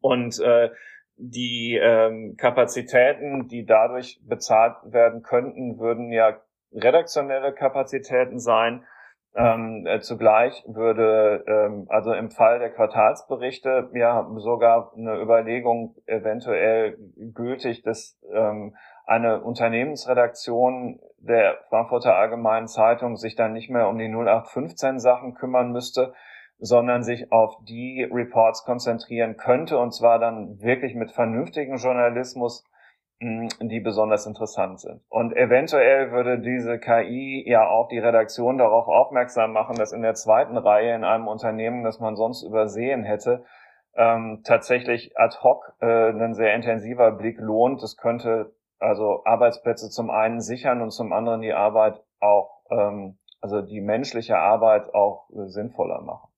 [0.02, 0.72] Und äh,
[1.18, 8.84] die ähm, Kapazitäten, die dadurch bezahlt werden könnten, würden ja redaktionelle Kapazitäten sein.
[9.36, 16.98] Ähm, äh, zugleich würde ähm, also im Fall der Quartalsberichte ja sogar eine Überlegung eventuell
[17.34, 24.08] gültig, dass ähm, eine Unternehmensredaktion der Frankfurter Allgemeinen Zeitung sich dann nicht mehr um die
[24.08, 26.13] 0815 Sachen kümmern müsste,
[26.60, 32.66] sondern sich auf die Reports konzentrieren könnte und zwar dann wirklich mit vernünftigem Journalismus,
[33.20, 35.02] hm, die besonders interessant sind.
[35.10, 40.13] Und eventuell würde diese KI ja auch die Redaktion darauf aufmerksam machen, dass in der
[40.13, 43.44] zweiten Reihe in einem Unternehmen, das man sonst übersehen hätte,
[43.96, 47.82] ähm, tatsächlich ad hoc äh, ein sehr intensiver Blick lohnt.
[47.84, 53.62] Das könnte also Arbeitsplätze zum einen sichern und zum anderen die Arbeit auch, ähm, also
[53.62, 56.30] die menschliche Arbeit auch äh, sinnvoller machen.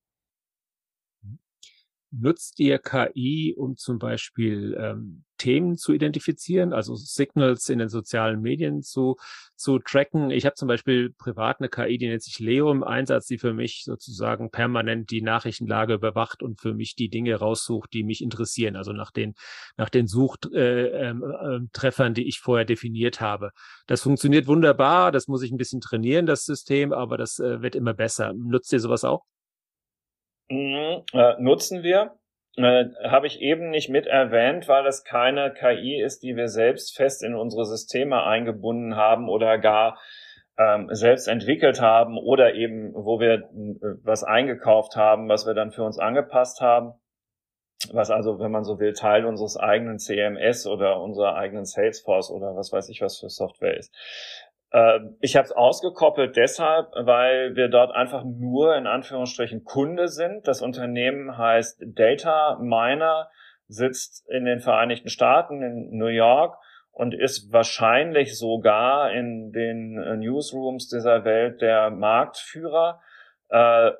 [2.11, 8.41] Nutzt ihr KI, um zum Beispiel ähm, Themen zu identifizieren, also Signals in den sozialen
[8.41, 9.17] Medien zu,
[9.55, 10.31] zu tracken?
[10.31, 13.53] Ich habe zum Beispiel privat eine KI, die nennt sich Leo im Einsatz, die für
[13.53, 18.75] mich sozusagen permanent die Nachrichtenlage überwacht und für mich die Dinge raussucht, die mich interessieren,
[18.75, 19.33] also nach den,
[19.77, 23.51] nach den Suchtreffern, äh, ähm, äh, die ich vorher definiert habe.
[23.87, 27.75] Das funktioniert wunderbar, das muss ich ein bisschen trainieren, das System, aber das äh, wird
[27.75, 28.33] immer besser.
[28.33, 29.23] Nutzt ihr sowas auch?
[30.49, 32.17] Mhm, äh, nutzen wir.
[32.57, 36.95] Äh, Habe ich eben nicht mit erwähnt, weil es keine KI ist, die wir selbst
[36.95, 39.97] fest in unsere Systeme eingebunden haben oder gar
[40.57, 45.71] ähm, selbst entwickelt haben oder eben, wo wir äh, was eingekauft haben, was wir dann
[45.71, 46.93] für uns angepasst haben.
[47.91, 52.55] Was also, wenn man so will, Teil unseres eigenen CMS oder unserer eigenen Salesforce oder
[52.55, 53.93] was weiß ich was für Software ist.
[54.75, 60.47] Ähm, ich habe es ausgekoppelt deshalb, weil wir dort einfach nur in Anführungsstrichen Kunde sind.
[60.49, 63.29] Das Unternehmen heißt Data Miner,
[63.67, 66.57] sitzt in den Vereinigten Staaten, in New York
[66.91, 72.99] und ist wahrscheinlich sogar in den äh, Newsrooms dieser Welt der Marktführer.
[73.47, 73.91] Äh,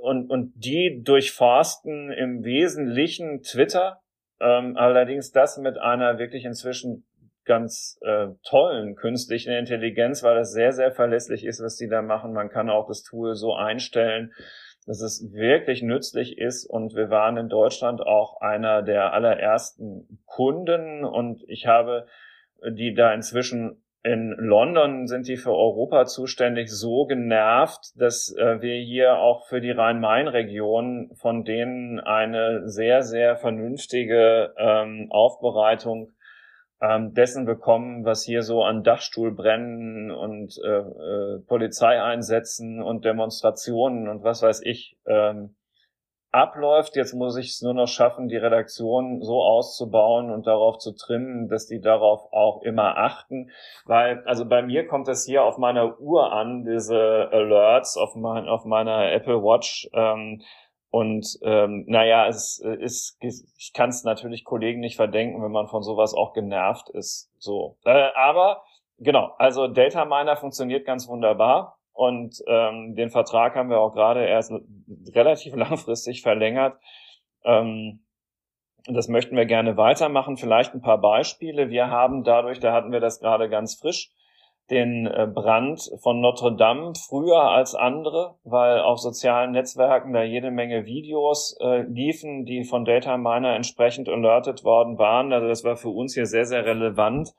[0.00, 4.00] und, und die durchforsten im Wesentlichen Twitter,
[4.40, 7.04] ähm, allerdings das mit einer wirklich inzwischen
[7.50, 12.32] ganz äh, tollen künstlichen Intelligenz, weil das sehr, sehr verlässlich ist, was die da machen.
[12.32, 14.32] Man kann auch das Tool so einstellen,
[14.86, 16.64] dass es wirklich nützlich ist.
[16.64, 22.06] Und wir waren in Deutschland auch einer der allerersten Kunden und ich habe
[22.62, 28.76] die da inzwischen in London sind die für Europa zuständig so genervt, dass äh, wir
[28.76, 36.12] hier auch für die Rhein-Main-Region von denen eine sehr, sehr vernünftige ähm, Aufbereitung
[36.80, 44.22] ähm, dessen bekommen, was hier so an Dachstuhlbrennen und äh, äh, Polizeieinsätzen und Demonstrationen und
[44.24, 45.56] was weiß ich ähm,
[46.32, 46.96] abläuft.
[46.96, 51.48] Jetzt muss ich es nur noch schaffen, die Redaktion so auszubauen und darauf zu trimmen,
[51.48, 53.50] dass die darauf auch immer achten.
[53.84, 58.48] Weil, also bei mir kommt es hier auf meiner Uhr an, diese Alerts auf, mein,
[58.48, 59.90] auf meiner Apple Watch.
[59.92, 60.42] Ähm,
[60.90, 65.82] und ähm, naja, es ist, ich kann es natürlich Kollegen nicht verdenken, wenn man von
[65.82, 67.30] sowas auch genervt ist.
[67.38, 67.76] So.
[67.84, 68.64] Äh, aber
[68.98, 71.78] genau, also Data Miner funktioniert ganz wunderbar.
[71.92, 74.52] Und ähm, den Vertrag haben wir auch gerade erst
[75.14, 76.76] relativ langfristig verlängert.
[77.44, 78.04] Ähm,
[78.86, 80.36] das möchten wir gerne weitermachen.
[80.36, 81.70] Vielleicht ein paar Beispiele.
[81.70, 84.10] Wir haben dadurch, da hatten wir das gerade ganz frisch,
[84.70, 90.50] den äh, Brand von Notre Dame früher als andere, weil auf sozialen Netzwerken da jede
[90.50, 95.32] Menge Videos äh, liefen, die von Data Miner entsprechend alertet worden waren.
[95.32, 97.34] Also das war für uns hier sehr, sehr relevant.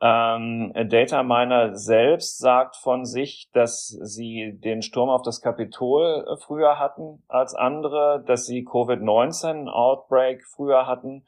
[0.00, 6.36] Ähm, Data Miner selbst sagt von sich, dass sie den Sturm auf das Kapitol äh,
[6.36, 11.24] früher hatten als andere, dass sie Covid-19-Outbreak früher hatten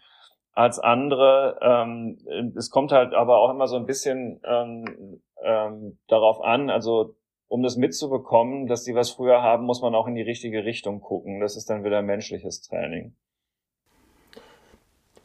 [0.53, 1.59] als andere.
[1.63, 2.19] Ähm,
[2.57, 7.15] es kommt halt aber auch immer so ein bisschen ähm, ähm, darauf an, also
[7.49, 11.01] um das mitzubekommen, dass die was früher haben, muss man auch in die richtige Richtung
[11.01, 11.41] gucken.
[11.41, 13.15] Das ist dann wieder menschliches Training.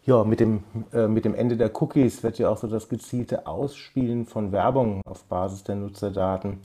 [0.04, 3.46] Ja, mit dem, äh, mit dem Ende der Cookies wird ja auch so das gezielte
[3.46, 6.60] Ausspielen von Werbung auf Basis der Nutzerdaten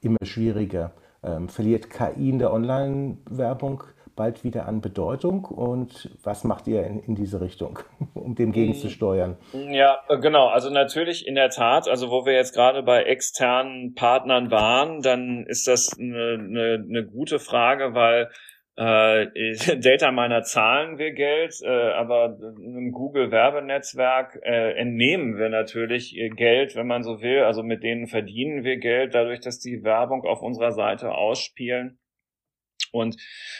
[0.00, 0.92] immer schwieriger.
[1.22, 3.84] Ähm, verliert KI in der Online-Werbung
[4.18, 7.78] bald wieder an Bedeutung und was macht ihr in, in diese Richtung,
[8.14, 9.36] um dem gegenzusteuern?
[9.52, 10.48] Ja, genau.
[10.48, 15.46] Also natürlich in der Tat, also wo wir jetzt gerade bei externen Partnern waren, dann
[15.46, 18.28] ist das eine, eine, eine gute Frage, weil
[18.76, 19.26] äh,
[19.80, 26.74] Data Miner zahlen wir Geld, äh, aber im Google Werbenetzwerk äh, entnehmen wir natürlich Geld,
[26.74, 27.44] wenn man so will.
[27.44, 31.98] Also mit denen verdienen wir Geld, dadurch, dass die Werbung auf unserer Seite ausspielen.
[32.92, 33.16] Und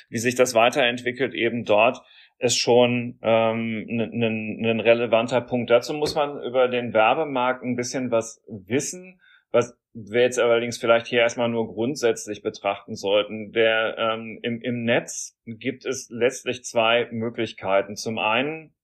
[0.08, 2.00] wie sich das weiterentwickelt eben dort,
[2.38, 5.70] ist schon ähm, ein relevanter Punkt.
[5.70, 11.06] Dazu muss man über den Werbemarkt ein bisschen was wissen, was wir jetzt allerdings vielleicht
[11.06, 13.52] hier erstmal nur grundsätzlich betrachten sollten.
[13.52, 17.96] Der, ähm, im, Im Netz gibt es letztlich zwei Möglichkeiten.
[17.96, 18.74] Zum einen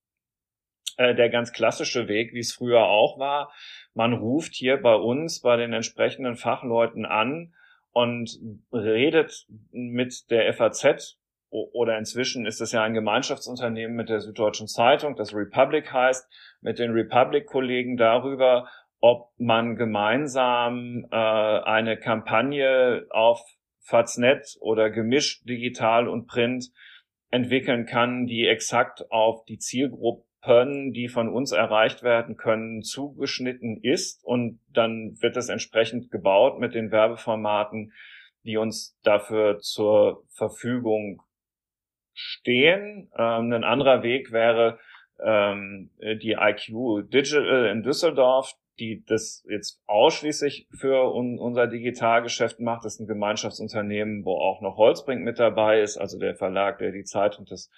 [0.96, 3.52] äh, der ganz klassische Weg, wie es früher auch war.
[3.94, 7.54] Man ruft hier bei uns, bei den entsprechenden Fachleuten an
[7.94, 8.38] und
[8.72, 11.16] redet mit der FAZ
[11.48, 16.28] oder inzwischen ist es ja ein Gemeinschaftsunternehmen mit der Süddeutschen Zeitung, das Republic heißt,
[16.60, 18.68] mit den Republic-Kollegen darüber,
[19.00, 23.40] ob man gemeinsam äh, eine Kampagne auf
[23.80, 26.72] Faznet oder gemischt digital und print
[27.30, 29.58] entwickeln kann, die exakt auf die
[30.44, 36.58] Zielgruppen, die von uns erreicht werden können, zugeschnitten ist und dann wird es entsprechend gebaut
[36.58, 37.92] mit den Werbeformaten,
[38.44, 41.22] die uns dafür zur Verfügung
[42.12, 43.10] stehen.
[43.16, 44.78] Ähm, ein anderer Weg wäre
[45.22, 52.84] ähm, die IQ Digital in Düsseldorf, die das jetzt ausschließlich für un unser Digitalgeschäft macht.
[52.84, 56.90] Das ist ein Gemeinschaftsunternehmen, wo auch noch Holzbrink mit dabei ist, also der Verlag, der
[56.90, 57.70] die Zeit und das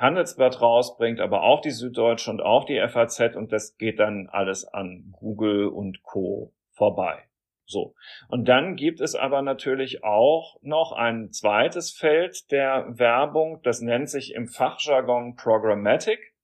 [0.00, 4.64] Handelsblatt rausbringt, aber auch die Süddeutsche und auch die FAZ und das geht dann alles
[4.64, 6.52] an Google und Co.
[6.72, 7.24] vorbei.
[7.66, 7.94] So.
[8.28, 14.08] Und dann gibt es aber natürlich auch noch ein zweites Feld der Werbung, das nennt
[14.08, 16.34] sich im Fachjargon Programmatic.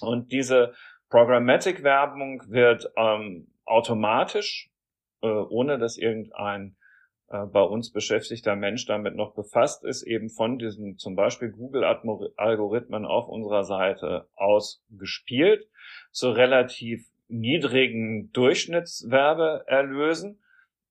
[0.00, 0.74] Und diese
[1.10, 4.70] Programmatic-Werbung wird ähm, automatisch,
[5.22, 6.76] äh, ohne dass irgendein
[7.28, 13.28] bei uns beschäftigter Mensch damit noch befasst ist, eben von diesen zum Beispiel Google-Algorithmen auf
[13.28, 15.66] unserer Seite ausgespielt
[16.12, 20.40] zu relativ niedrigen Durchschnittswerbeerlösen,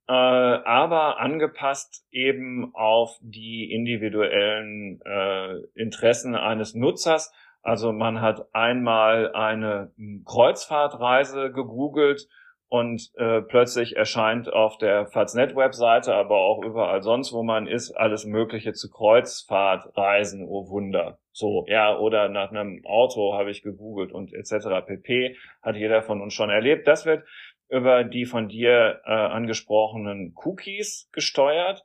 [0.07, 7.33] äh, aber angepasst eben auf die individuellen äh, Interessen eines Nutzers.
[7.61, 9.91] Also man hat einmal eine
[10.25, 12.27] Kreuzfahrtreise gegoogelt
[12.67, 18.25] und äh, plötzlich erscheint auf der Faznet-Webseite, aber auch überall sonst, wo man ist, alles
[18.25, 21.19] Mögliche zu Kreuzfahrtreisen, oh Wunder.
[21.31, 24.85] So, ja, oder nach einem Auto habe ich gegoogelt und etc.
[24.85, 25.37] pp.
[25.61, 26.87] hat jeder von uns schon erlebt.
[26.87, 27.25] Das wird
[27.69, 31.83] über die von dir äh, angesprochenen Cookies gesteuert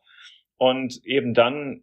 [0.56, 1.82] und eben dann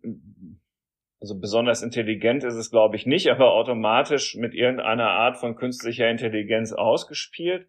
[1.19, 6.09] also besonders intelligent ist es, glaube ich, nicht, aber automatisch mit irgendeiner Art von künstlicher
[6.09, 7.67] Intelligenz ausgespielt.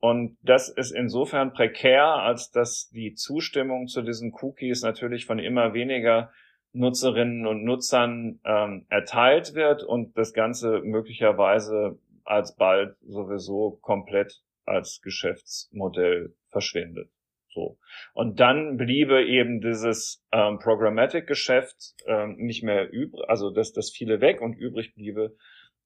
[0.00, 5.72] Und das ist insofern prekär, als dass die Zustimmung zu diesen Cookies natürlich von immer
[5.74, 6.30] weniger
[6.72, 16.34] Nutzerinnen und Nutzern ähm, erteilt wird und das Ganze möglicherweise alsbald sowieso komplett als Geschäftsmodell
[16.50, 17.08] verschwindet.
[17.56, 17.78] So.
[18.12, 24.20] Und dann bliebe eben dieses ähm, Programmatic-Geschäft ähm, nicht mehr übrig, also dass das viele
[24.20, 25.34] weg und übrig bliebe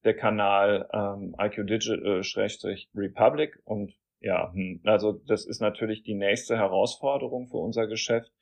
[0.02, 6.56] der Kanal ähm, IQ Digital-Republic äh, und ja, hm, also das ist natürlich die nächste
[6.56, 8.32] Herausforderung für unser Geschäft,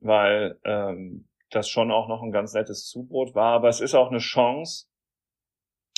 [0.00, 4.10] weil ähm, das schon auch noch ein ganz nettes Zubrot war, aber es ist auch
[4.10, 4.86] eine Chance,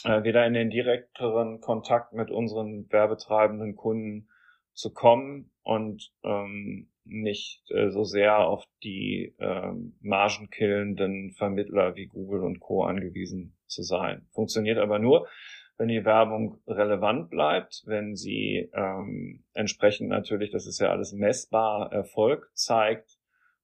[0.05, 4.29] äh, wieder in den direkteren Kontakt mit unseren werbetreibenden Kunden
[4.73, 12.43] zu kommen und ähm, nicht äh, so sehr auf die ähm, margenkillenden Vermittler wie Google
[12.43, 12.85] und Co.
[12.85, 14.27] angewiesen zu sein.
[14.33, 15.29] Funktioniert aber nur,
[15.83, 21.91] wenn die Werbung relevant bleibt, wenn sie ähm, entsprechend natürlich, das ist ja alles messbar,
[21.91, 23.19] Erfolg zeigt.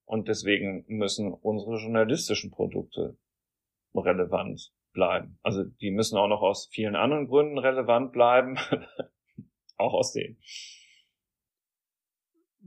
[0.05, 3.17] Und deswegen müssen unsere journalistischen Produkte
[3.95, 5.39] relevant bleiben.
[5.45, 8.57] Also die müssen auch noch aus vielen anderen Gründen relevant bleiben,
[9.77, 10.39] auch aus dem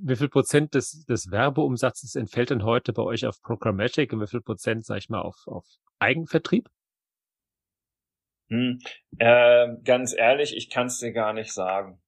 [0.04, 4.28] wie viel Prozent des, des Werbeumsatzes entfällt denn heute bei euch auf Programmatic und wie
[4.28, 5.66] viel Prozent, sag ich mal, auf, auf
[6.00, 6.70] Eigenvertrieb?
[8.52, 8.80] Hm,
[9.18, 12.00] äh, ganz ehrlich, ich kann es dir gar nicht sagen.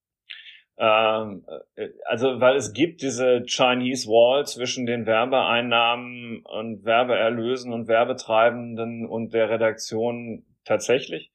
[0.78, 7.88] Ähm, äh, also, weil es gibt diese Chinese Wall zwischen den Werbeeinnahmen und Werbeerlösen und
[7.88, 11.34] Werbetreibenden und der Redaktion tatsächlich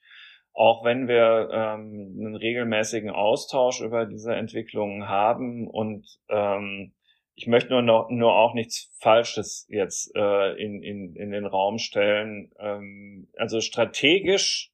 [0.59, 6.95] auch wenn wir ähm, einen regelmäßigen Austausch über diese Entwicklungen haben und ähm,
[7.37, 11.79] ich möchte nur noch nur auch nichts Falsches jetzt äh, in, in, in den Raum
[11.79, 12.51] stellen.
[12.59, 14.73] Ähm, also strategisch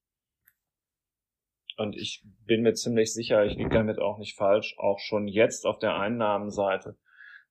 [1.77, 5.66] und ich bin mir ziemlich sicher, ich liege damit auch nicht falsch, auch schon jetzt
[5.66, 6.97] auf der Einnahmenseite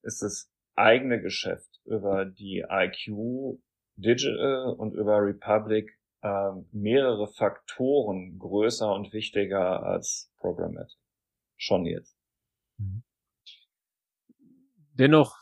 [0.01, 3.59] ist das eigene Geschäft über die IQ
[3.95, 10.97] Digital und über Republic äh, mehrere Faktoren größer und wichtiger als Programmatic.
[11.57, 12.17] Schon jetzt.
[12.77, 13.03] Mhm.
[14.93, 15.35] Dennoch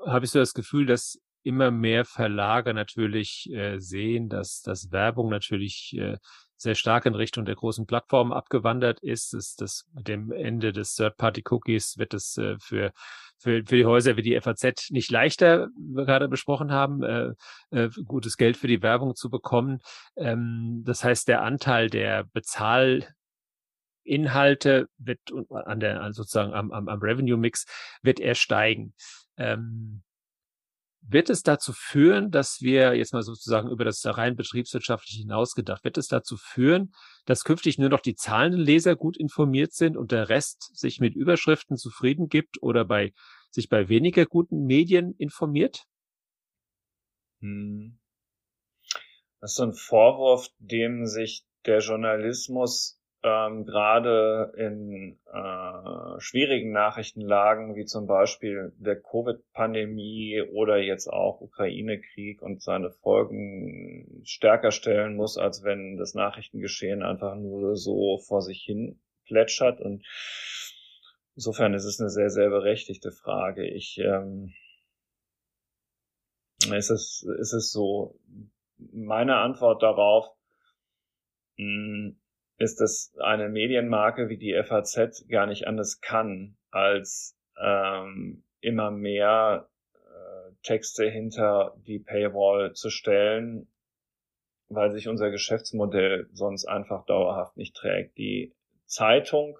[0.00, 5.28] habe ich so das Gefühl, dass immer mehr Verlage natürlich äh, sehen, dass, dass Werbung
[5.28, 6.16] natürlich äh,
[6.56, 9.34] sehr stark in Richtung der großen Plattformen abgewandert ist.
[9.34, 12.92] ist das mit dem Ende des Third-Party-Cookies wird es äh, für,
[13.38, 17.32] für, für die Häuser wie die FAZ nicht leichter, wir gerade besprochen haben, äh,
[17.70, 19.80] äh, gutes Geld für die Werbung zu bekommen.
[20.16, 23.06] Ähm, das heißt, der Anteil der Bezahl
[24.04, 27.64] Inhalte wird an der sozusagen am, am, am Revenue Mix
[28.02, 28.94] wird er steigen.
[29.38, 30.02] Ähm,
[31.06, 35.98] wird es dazu führen, dass wir jetzt mal sozusagen über das rein betriebswirtschaftliche hinausgedacht, wird
[35.98, 36.94] es dazu führen,
[37.26, 41.14] dass künftig nur noch die zahlenden Leser gut informiert sind und der Rest sich mit
[41.14, 43.12] Überschriften zufrieden gibt oder bei
[43.50, 45.84] sich bei weniger guten Medien informiert?
[47.40, 47.98] Hm.
[49.40, 57.74] Das ist so ein Vorwurf, dem sich der Journalismus ähm, gerade in äh, schwierigen Nachrichtenlagen
[57.74, 65.38] wie zum Beispiel der Covid-Pandemie oder jetzt auch Ukraine-Krieg und seine Folgen stärker stellen muss,
[65.38, 69.80] als wenn das Nachrichtengeschehen einfach nur so vor sich hin plätschert.
[69.80, 70.04] Und
[71.34, 73.66] insofern ist es eine sehr, sehr berechtigte Frage.
[73.66, 74.52] Ich ähm,
[76.62, 78.20] ist es, ist es so,
[78.76, 80.26] meine Antwort darauf,
[81.56, 82.20] mh, hm,
[82.58, 89.68] ist, dass eine Medienmarke wie die FAZ gar nicht anders kann, als ähm, immer mehr
[89.94, 93.68] äh, Texte hinter die Paywall zu stellen,
[94.68, 98.16] weil sich unser Geschäftsmodell sonst einfach dauerhaft nicht trägt.
[98.18, 98.54] Die
[98.86, 99.58] Zeitung,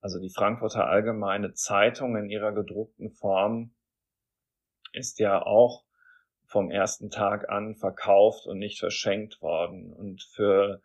[0.00, 3.74] also die Frankfurter Allgemeine Zeitung in ihrer gedruckten Form,
[4.92, 5.84] ist ja auch
[6.46, 9.92] vom ersten Tag an verkauft und nicht verschenkt worden.
[9.92, 10.82] Und für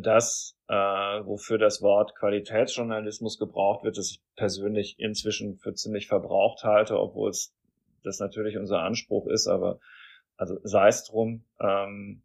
[0.00, 6.64] das, äh, wofür das Wort Qualitätsjournalismus gebraucht wird, das ich persönlich inzwischen für ziemlich verbraucht
[6.64, 7.54] halte, obwohl es
[8.02, 9.78] das natürlich unser Anspruch ist, aber
[10.36, 12.22] also sei es drum, ähm,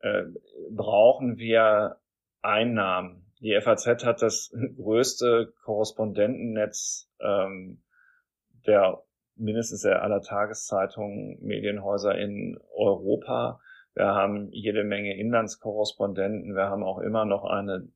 [0.00, 0.24] äh,
[0.70, 1.96] brauchen wir
[2.40, 7.82] Einnahmen die FAZ hat das größte Korrespondentennetz ähm,
[8.66, 9.02] der
[9.36, 13.60] mindestens der aller Tageszeitungen, Medienhäuser in Europa.
[13.98, 16.54] Wir haben jede Menge Inlandskorrespondenten.
[16.54, 17.88] Wir haben auch immer noch eine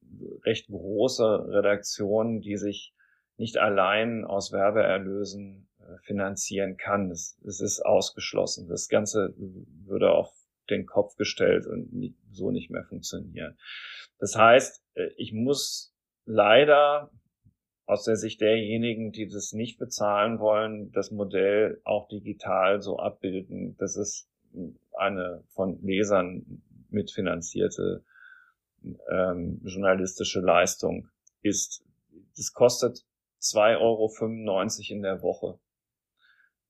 [0.45, 2.93] recht große Redaktion, die sich
[3.37, 7.13] nicht allein aus Werbeerlösen äh, finanzieren kann.
[7.13, 8.69] Es, ist ausgeschlossen.
[8.69, 9.33] Das Ganze
[9.87, 10.33] würde auf
[10.71, 13.57] den Kopf gestellt und so nicht mehr funktionieren.
[14.19, 15.95] Das heißt, äh, ich muss
[16.25, 17.13] leider
[17.87, 23.77] aus der Sicht derjenigen, die das nicht bezahlen wollen, das Modell auch digital so abbilden,
[23.77, 24.29] dass es
[24.95, 28.05] eine von Lesern mitfinanzierte
[29.11, 31.09] ähm, journalistische Leistung
[31.43, 31.85] ist.
[32.37, 33.05] Das kostet
[33.41, 34.13] 2,95 Euro
[34.89, 35.59] in der Woche.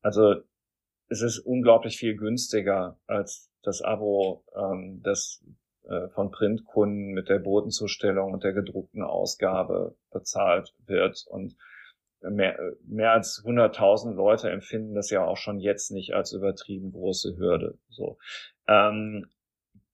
[0.01, 0.37] Also
[1.09, 5.45] es ist unglaublich viel günstiger als das Abo, ähm, das
[5.85, 11.25] äh, von Printkunden mit der Bodenzustellung und der gedruckten Ausgabe bezahlt wird.
[11.29, 11.57] Und
[12.31, 17.37] mehr, mehr als 100.000 Leute empfinden das ja auch schon jetzt nicht als übertrieben große
[17.37, 17.79] Hürde.
[17.89, 18.18] So.
[18.68, 19.27] Ähm,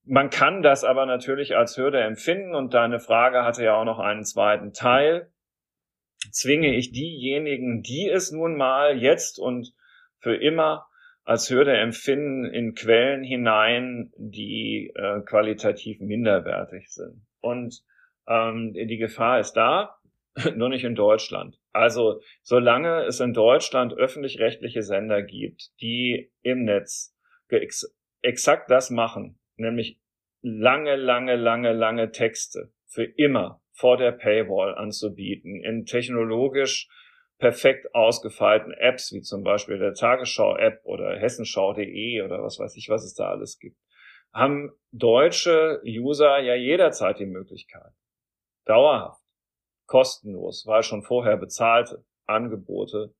[0.03, 3.99] man kann das aber natürlich als Hürde empfinden und deine Frage hatte ja auch noch
[3.99, 5.31] einen zweiten Teil.
[6.31, 9.73] Zwinge ich diejenigen, die es nun mal jetzt und
[10.19, 10.87] für immer
[11.23, 17.27] als Hürde empfinden in Quellen hinein, die äh, qualitativ minderwertig sind.
[17.39, 17.83] Und
[18.27, 19.99] ähm, die Gefahr ist da,
[20.55, 21.58] nur nicht in Deutschland.
[21.71, 27.15] Also solange es in Deutschland öffentlich-rechtliche Sender gibt, die im Netz
[27.49, 29.99] ex exakt das machen, nämlich
[30.41, 36.89] lange, lange, lange, lange Texte für immer vor der Paywall anzubieten, in technologisch
[37.37, 43.05] perfekt ausgefeilten Apps, wie zum Beispiel der Tagesschau-App oder hessenschau.de oder was weiß ich, was
[43.05, 43.77] es da alles gibt,
[44.33, 47.93] haben deutsche User ja jederzeit die Möglichkeit,
[48.65, 49.18] dauerhaft,
[49.89, 53.13] kostenlos, weil schon vorher bezahlte Angebote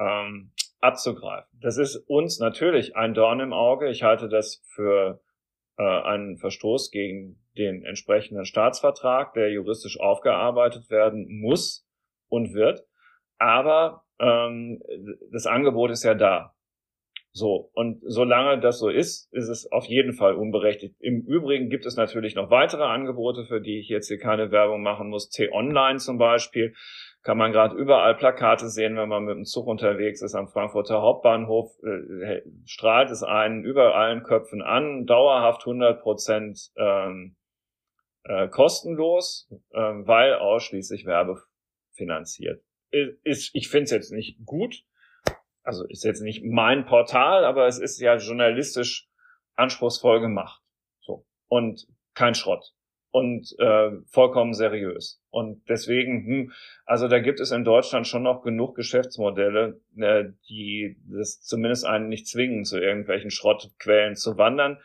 [0.00, 1.48] ähm, abzugreifen.
[1.60, 3.90] Das ist uns natürlich ein Dorn im Auge.
[3.90, 5.20] Ich halte das für
[5.76, 11.86] äh, einen Verstoß gegen den entsprechenden Staatsvertrag, der juristisch aufgearbeitet werden muss
[12.28, 12.86] und wird.
[13.38, 14.82] Aber ähm,
[15.30, 16.54] das Angebot ist ja da.
[17.32, 20.96] So, und solange das so ist, ist es auf jeden Fall unberechtigt.
[20.98, 24.82] Im Übrigen gibt es natürlich noch weitere Angebote, für die ich jetzt hier keine Werbung
[24.82, 25.28] machen muss.
[25.28, 26.74] T-Online zum Beispiel
[27.22, 31.02] kann man gerade überall Plakate sehen, wenn man mit dem Zug unterwegs ist am Frankfurter
[31.02, 37.36] Hauptbahnhof, äh, strahlt es einen über allen Köpfen an, dauerhaft 100 Prozent ähm,
[38.24, 44.82] äh, kostenlos, äh, weil ausschließlich werbefinanziert ist, ich finde es jetzt nicht gut.
[45.68, 49.06] Also ist jetzt nicht mein Portal, aber es ist ja journalistisch
[49.54, 50.62] anspruchsvoll gemacht.
[51.00, 51.26] So.
[51.46, 52.72] Und kein Schrott.
[53.10, 55.20] Und äh, vollkommen seriös.
[55.28, 56.52] Und deswegen, hm,
[56.86, 62.08] also da gibt es in Deutschland schon noch genug Geschäftsmodelle, äh, die das zumindest einen
[62.08, 64.78] nicht zwingen, zu irgendwelchen Schrottquellen zu wandern.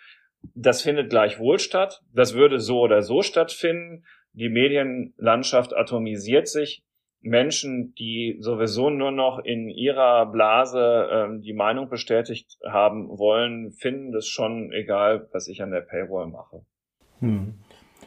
[0.53, 2.01] Das findet gleichwohl statt.
[2.11, 4.03] Das würde so oder so stattfinden.
[4.33, 6.83] Die Medienlandschaft atomisiert sich.
[7.23, 14.11] Menschen, die sowieso nur noch in ihrer Blase ähm, die Meinung bestätigt haben wollen, finden
[14.11, 16.61] das schon egal, was ich an der Paywall mache.
[17.19, 17.55] Hm.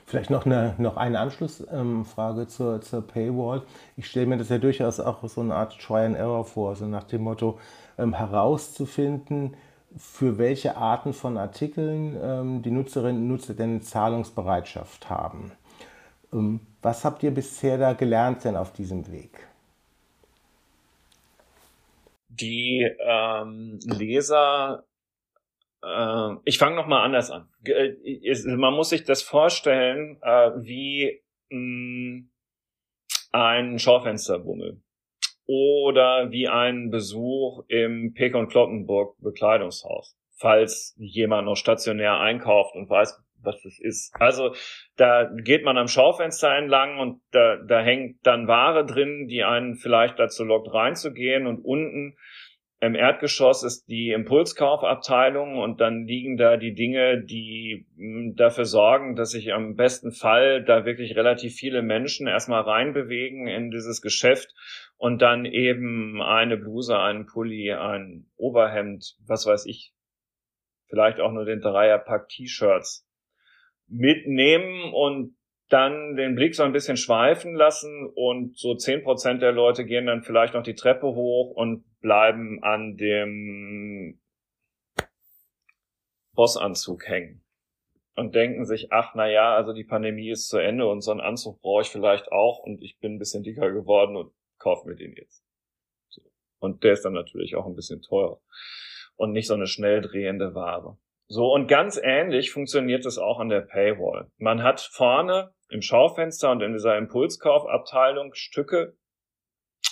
[0.05, 3.63] Vielleicht noch eine, noch eine Anschlussfrage ähm, zur, zur Paywall.
[3.97, 6.87] Ich stelle mir das ja durchaus auch so eine Art Try and Error vor, so
[6.87, 7.59] nach dem Motto,
[7.99, 9.57] ähm, herauszufinden,
[9.97, 15.53] für welche Arten von Artikeln ähm, die Nutzerinnen und Nutzer denn Zahlungsbereitschaft haben.
[16.33, 19.49] Ähm, was habt ihr bisher da gelernt denn auf diesem Weg?
[22.29, 24.85] Die ähm, Leser,
[25.83, 27.49] äh, ich fange noch mal anders an.
[27.65, 27.95] Äh,
[28.47, 32.29] man muss sich das vorstellen äh, wie mm,
[33.33, 34.83] ein Schaufensterbummel
[35.47, 42.91] oder wie ein Besuch im Peck und Kloppenburg Bekleidungshaus, falls jemand noch stationär einkauft und
[42.91, 44.15] weiß, was das ist.
[44.19, 44.55] Also
[44.97, 49.77] da geht man am Schaufenster entlang und da, da hängt dann Ware drin, die einen
[49.77, 51.47] vielleicht dazu lockt, reinzugehen.
[51.47, 52.17] Und unten
[52.79, 59.17] im Erdgeschoss ist die Impulskaufabteilung und dann liegen da die Dinge, die hm, dafür sorgen,
[59.17, 64.53] dass sich am besten Fall da wirklich relativ viele Menschen erstmal reinbewegen in dieses Geschäft
[64.99, 69.93] und dann eben eine Bluse, einen Pulli, ein Oberhemd, was weiß ich,
[70.89, 73.06] vielleicht auch nur den Dreierpack T-Shirts
[73.89, 75.37] mitnehmen und
[75.69, 80.07] dann den Blick so ein bisschen schweifen lassen und so zehn Prozent der Leute gehen
[80.07, 84.21] dann vielleicht noch die Treppe hoch und bleiben an dem
[86.35, 87.43] Bossanzug hängen.
[88.17, 91.21] und denken sich, ach na ja, also die Pandemie ist zu Ende und so einen
[91.21, 94.97] Anzug brauche ich vielleicht auch und ich bin ein bisschen dicker geworden und kaufe mir
[94.97, 95.45] den jetzt.
[96.59, 98.41] Und der ist dann natürlich auch ein bisschen teurer
[99.17, 100.99] und nicht so eine schnell drehende Ware.
[101.29, 104.31] So, und ganz ähnlich funktioniert es auch an der Paywall.
[104.37, 108.97] Man hat vorne im Schaufenster und in dieser Impulskaufabteilung Stücke,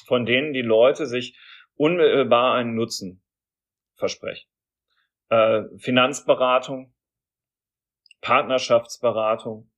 [0.07, 1.37] von denen die Leute sich
[1.75, 3.25] unmittelbar einen Nutzen
[3.97, 4.49] versprechen.
[5.29, 6.95] Äh, Finanzberatung,
[8.21, 9.71] Partnerschaftsberatung,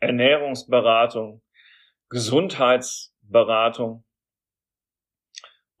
[0.00, 1.42] Ernährungsberatung,
[2.08, 4.04] Gesundheitsberatung.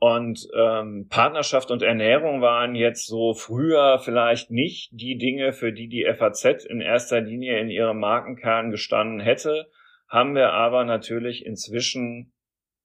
[0.00, 5.88] Und ähm, Partnerschaft und Ernährung waren jetzt so früher vielleicht nicht die Dinge, für die
[5.88, 9.68] die FAZ in erster Linie in ihrem Markenkern gestanden hätte,
[10.08, 12.32] haben wir aber natürlich inzwischen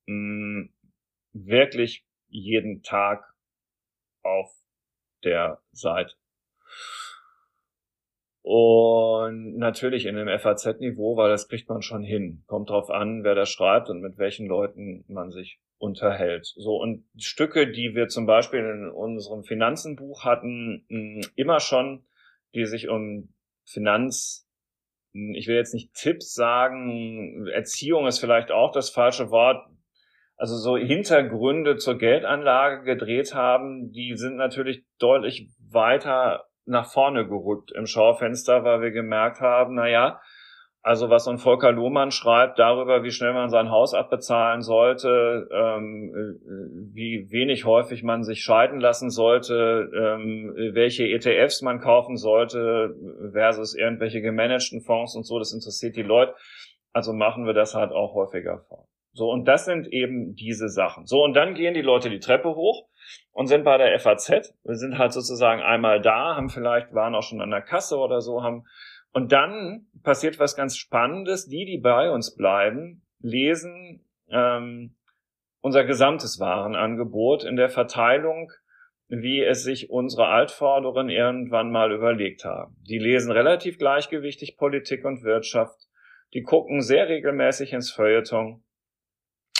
[0.07, 0.73] mh, hm,
[1.33, 3.23] wirklich jeden Tag
[4.23, 4.51] auf
[5.23, 6.15] der Seite.
[8.41, 12.43] Und natürlich in einem FAZ-Niveau, weil das kriegt man schon hin.
[12.47, 16.45] Kommt drauf an, wer das schreibt und mit welchen Leuten man sich unterhält.
[16.55, 22.05] So, und Stücke, die wir zum Beispiel in unserem Finanzenbuch hatten, hm, immer schon,
[22.55, 23.33] die sich um
[23.65, 24.47] Finanz,
[25.13, 29.67] hm, ich will jetzt nicht Tipps sagen, Erziehung ist vielleicht auch das falsche Wort,
[30.37, 37.71] also so Hintergründe zur Geldanlage gedreht haben, die sind natürlich deutlich weiter nach vorne gerückt
[37.73, 40.21] im Schaufenster, weil wir gemerkt haben, na ja,
[40.85, 45.47] also was so ein Volker Lohmann schreibt darüber, wie schnell man sein Haus abbezahlen sollte,
[45.49, 52.17] ähm, äh, wie wenig häufig man sich scheiden lassen sollte, ähm, welche ETFs man kaufen
[52.17, 52.93] sollte
[53.31, 56.35] versus irgendwelche gemanagten Fonds und so, das interessiert die Leute.
[56.91, 58.89] Also machen wir das halt auch häufiger vor.
[59.13, 61.05] So, und das sind eben diese Sachen.
[61.05, 62.89] So, und dann gehen die Leute die Treppe hoch
[63.31, 64.53] und sind bei der FAZ.
[64.63, 68.21] Wir sind halt sozusagen einmal da, haben vielleicht, waren auch schon an der Kasse oder
[68.21, 68.65] so, haben,
[69.13, 71.47] und dann passiert was ganz Spannendes.
[71.47, 74.95] Die, die bei uns bleiben, lesen ähm,
[75.61, 78.51] unser gesamtes Warenangebot in der Verteilung,
[79.07, 82.75] wie es sich unsere Altvorderen irgendwann mal überlegt haben.
[82.89, 85.79] Die lesen relativ gleichgewichtig Politik und Wirtschaft.
[86.33, 88.63] Die gucken sehr regelmäßig ins Feuilleton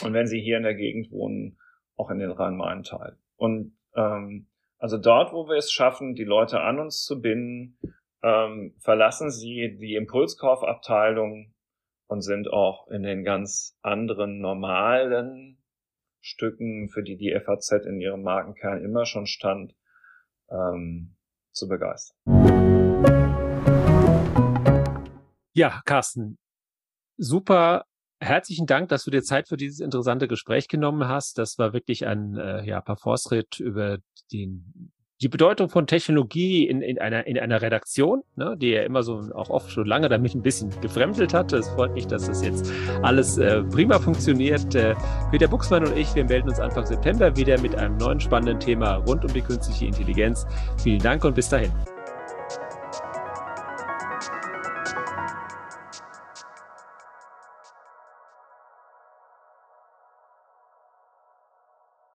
[0.02, 1.58] und wenn Sie hier in der Gegend wohnen,
[1.96, 3.16] auch in den Rhein-Main-Teil.
[3.36, 4.48] Und ähm,
[4.78, 7.78] also dort, wo wir es schaffen, die Leute an uns zu binden,
[8.24, 11.52] ähm, verlassen sie die Impulskaufabteilung
[12.06, 15.62] und sind auch in den ganz anderen normalen
[16.20, 19.74] Stücken, für die die FAZ in ihrem Markenkern immer schon stand,
[20.48, 21.16] ähm,
[21.52, 22.16] zu begeistern.
[25.52, 26.38] Ja, Carsten,
[27.18, 27.84] super
[28.20, 31.38] herzlichen Dank, dass du dir Zeit für dieses interessante Gespräch genommen hast.
[31.38, 33.98] Das war wirklich ein äh, ja, Parforce-Ritt über
[34.32, 34.93] den,
[35.24, 39.22] die Bedeutung von Technologie in, in, einer, in einer Redaktion, ne, die ja immer so
[39.34, 41.50] auch oft schon lange damit ein bisschen gefremdelt hat.
[41.54, 42.70] Es freut mich, dass das jetzt
[43.00, 44.74] alles äh, prima funktioniert.
[44.74, 44.94] Äh,
[45.30, 48.96] Peter Buchsmann und ich, wir melden uns Anfang September wieder mit einem neuen spannenden Thema
[48.96, 50.46] rund um die künstliche Intelligenz.
[50.76, 51.72] Vielen Dank und bis dahin.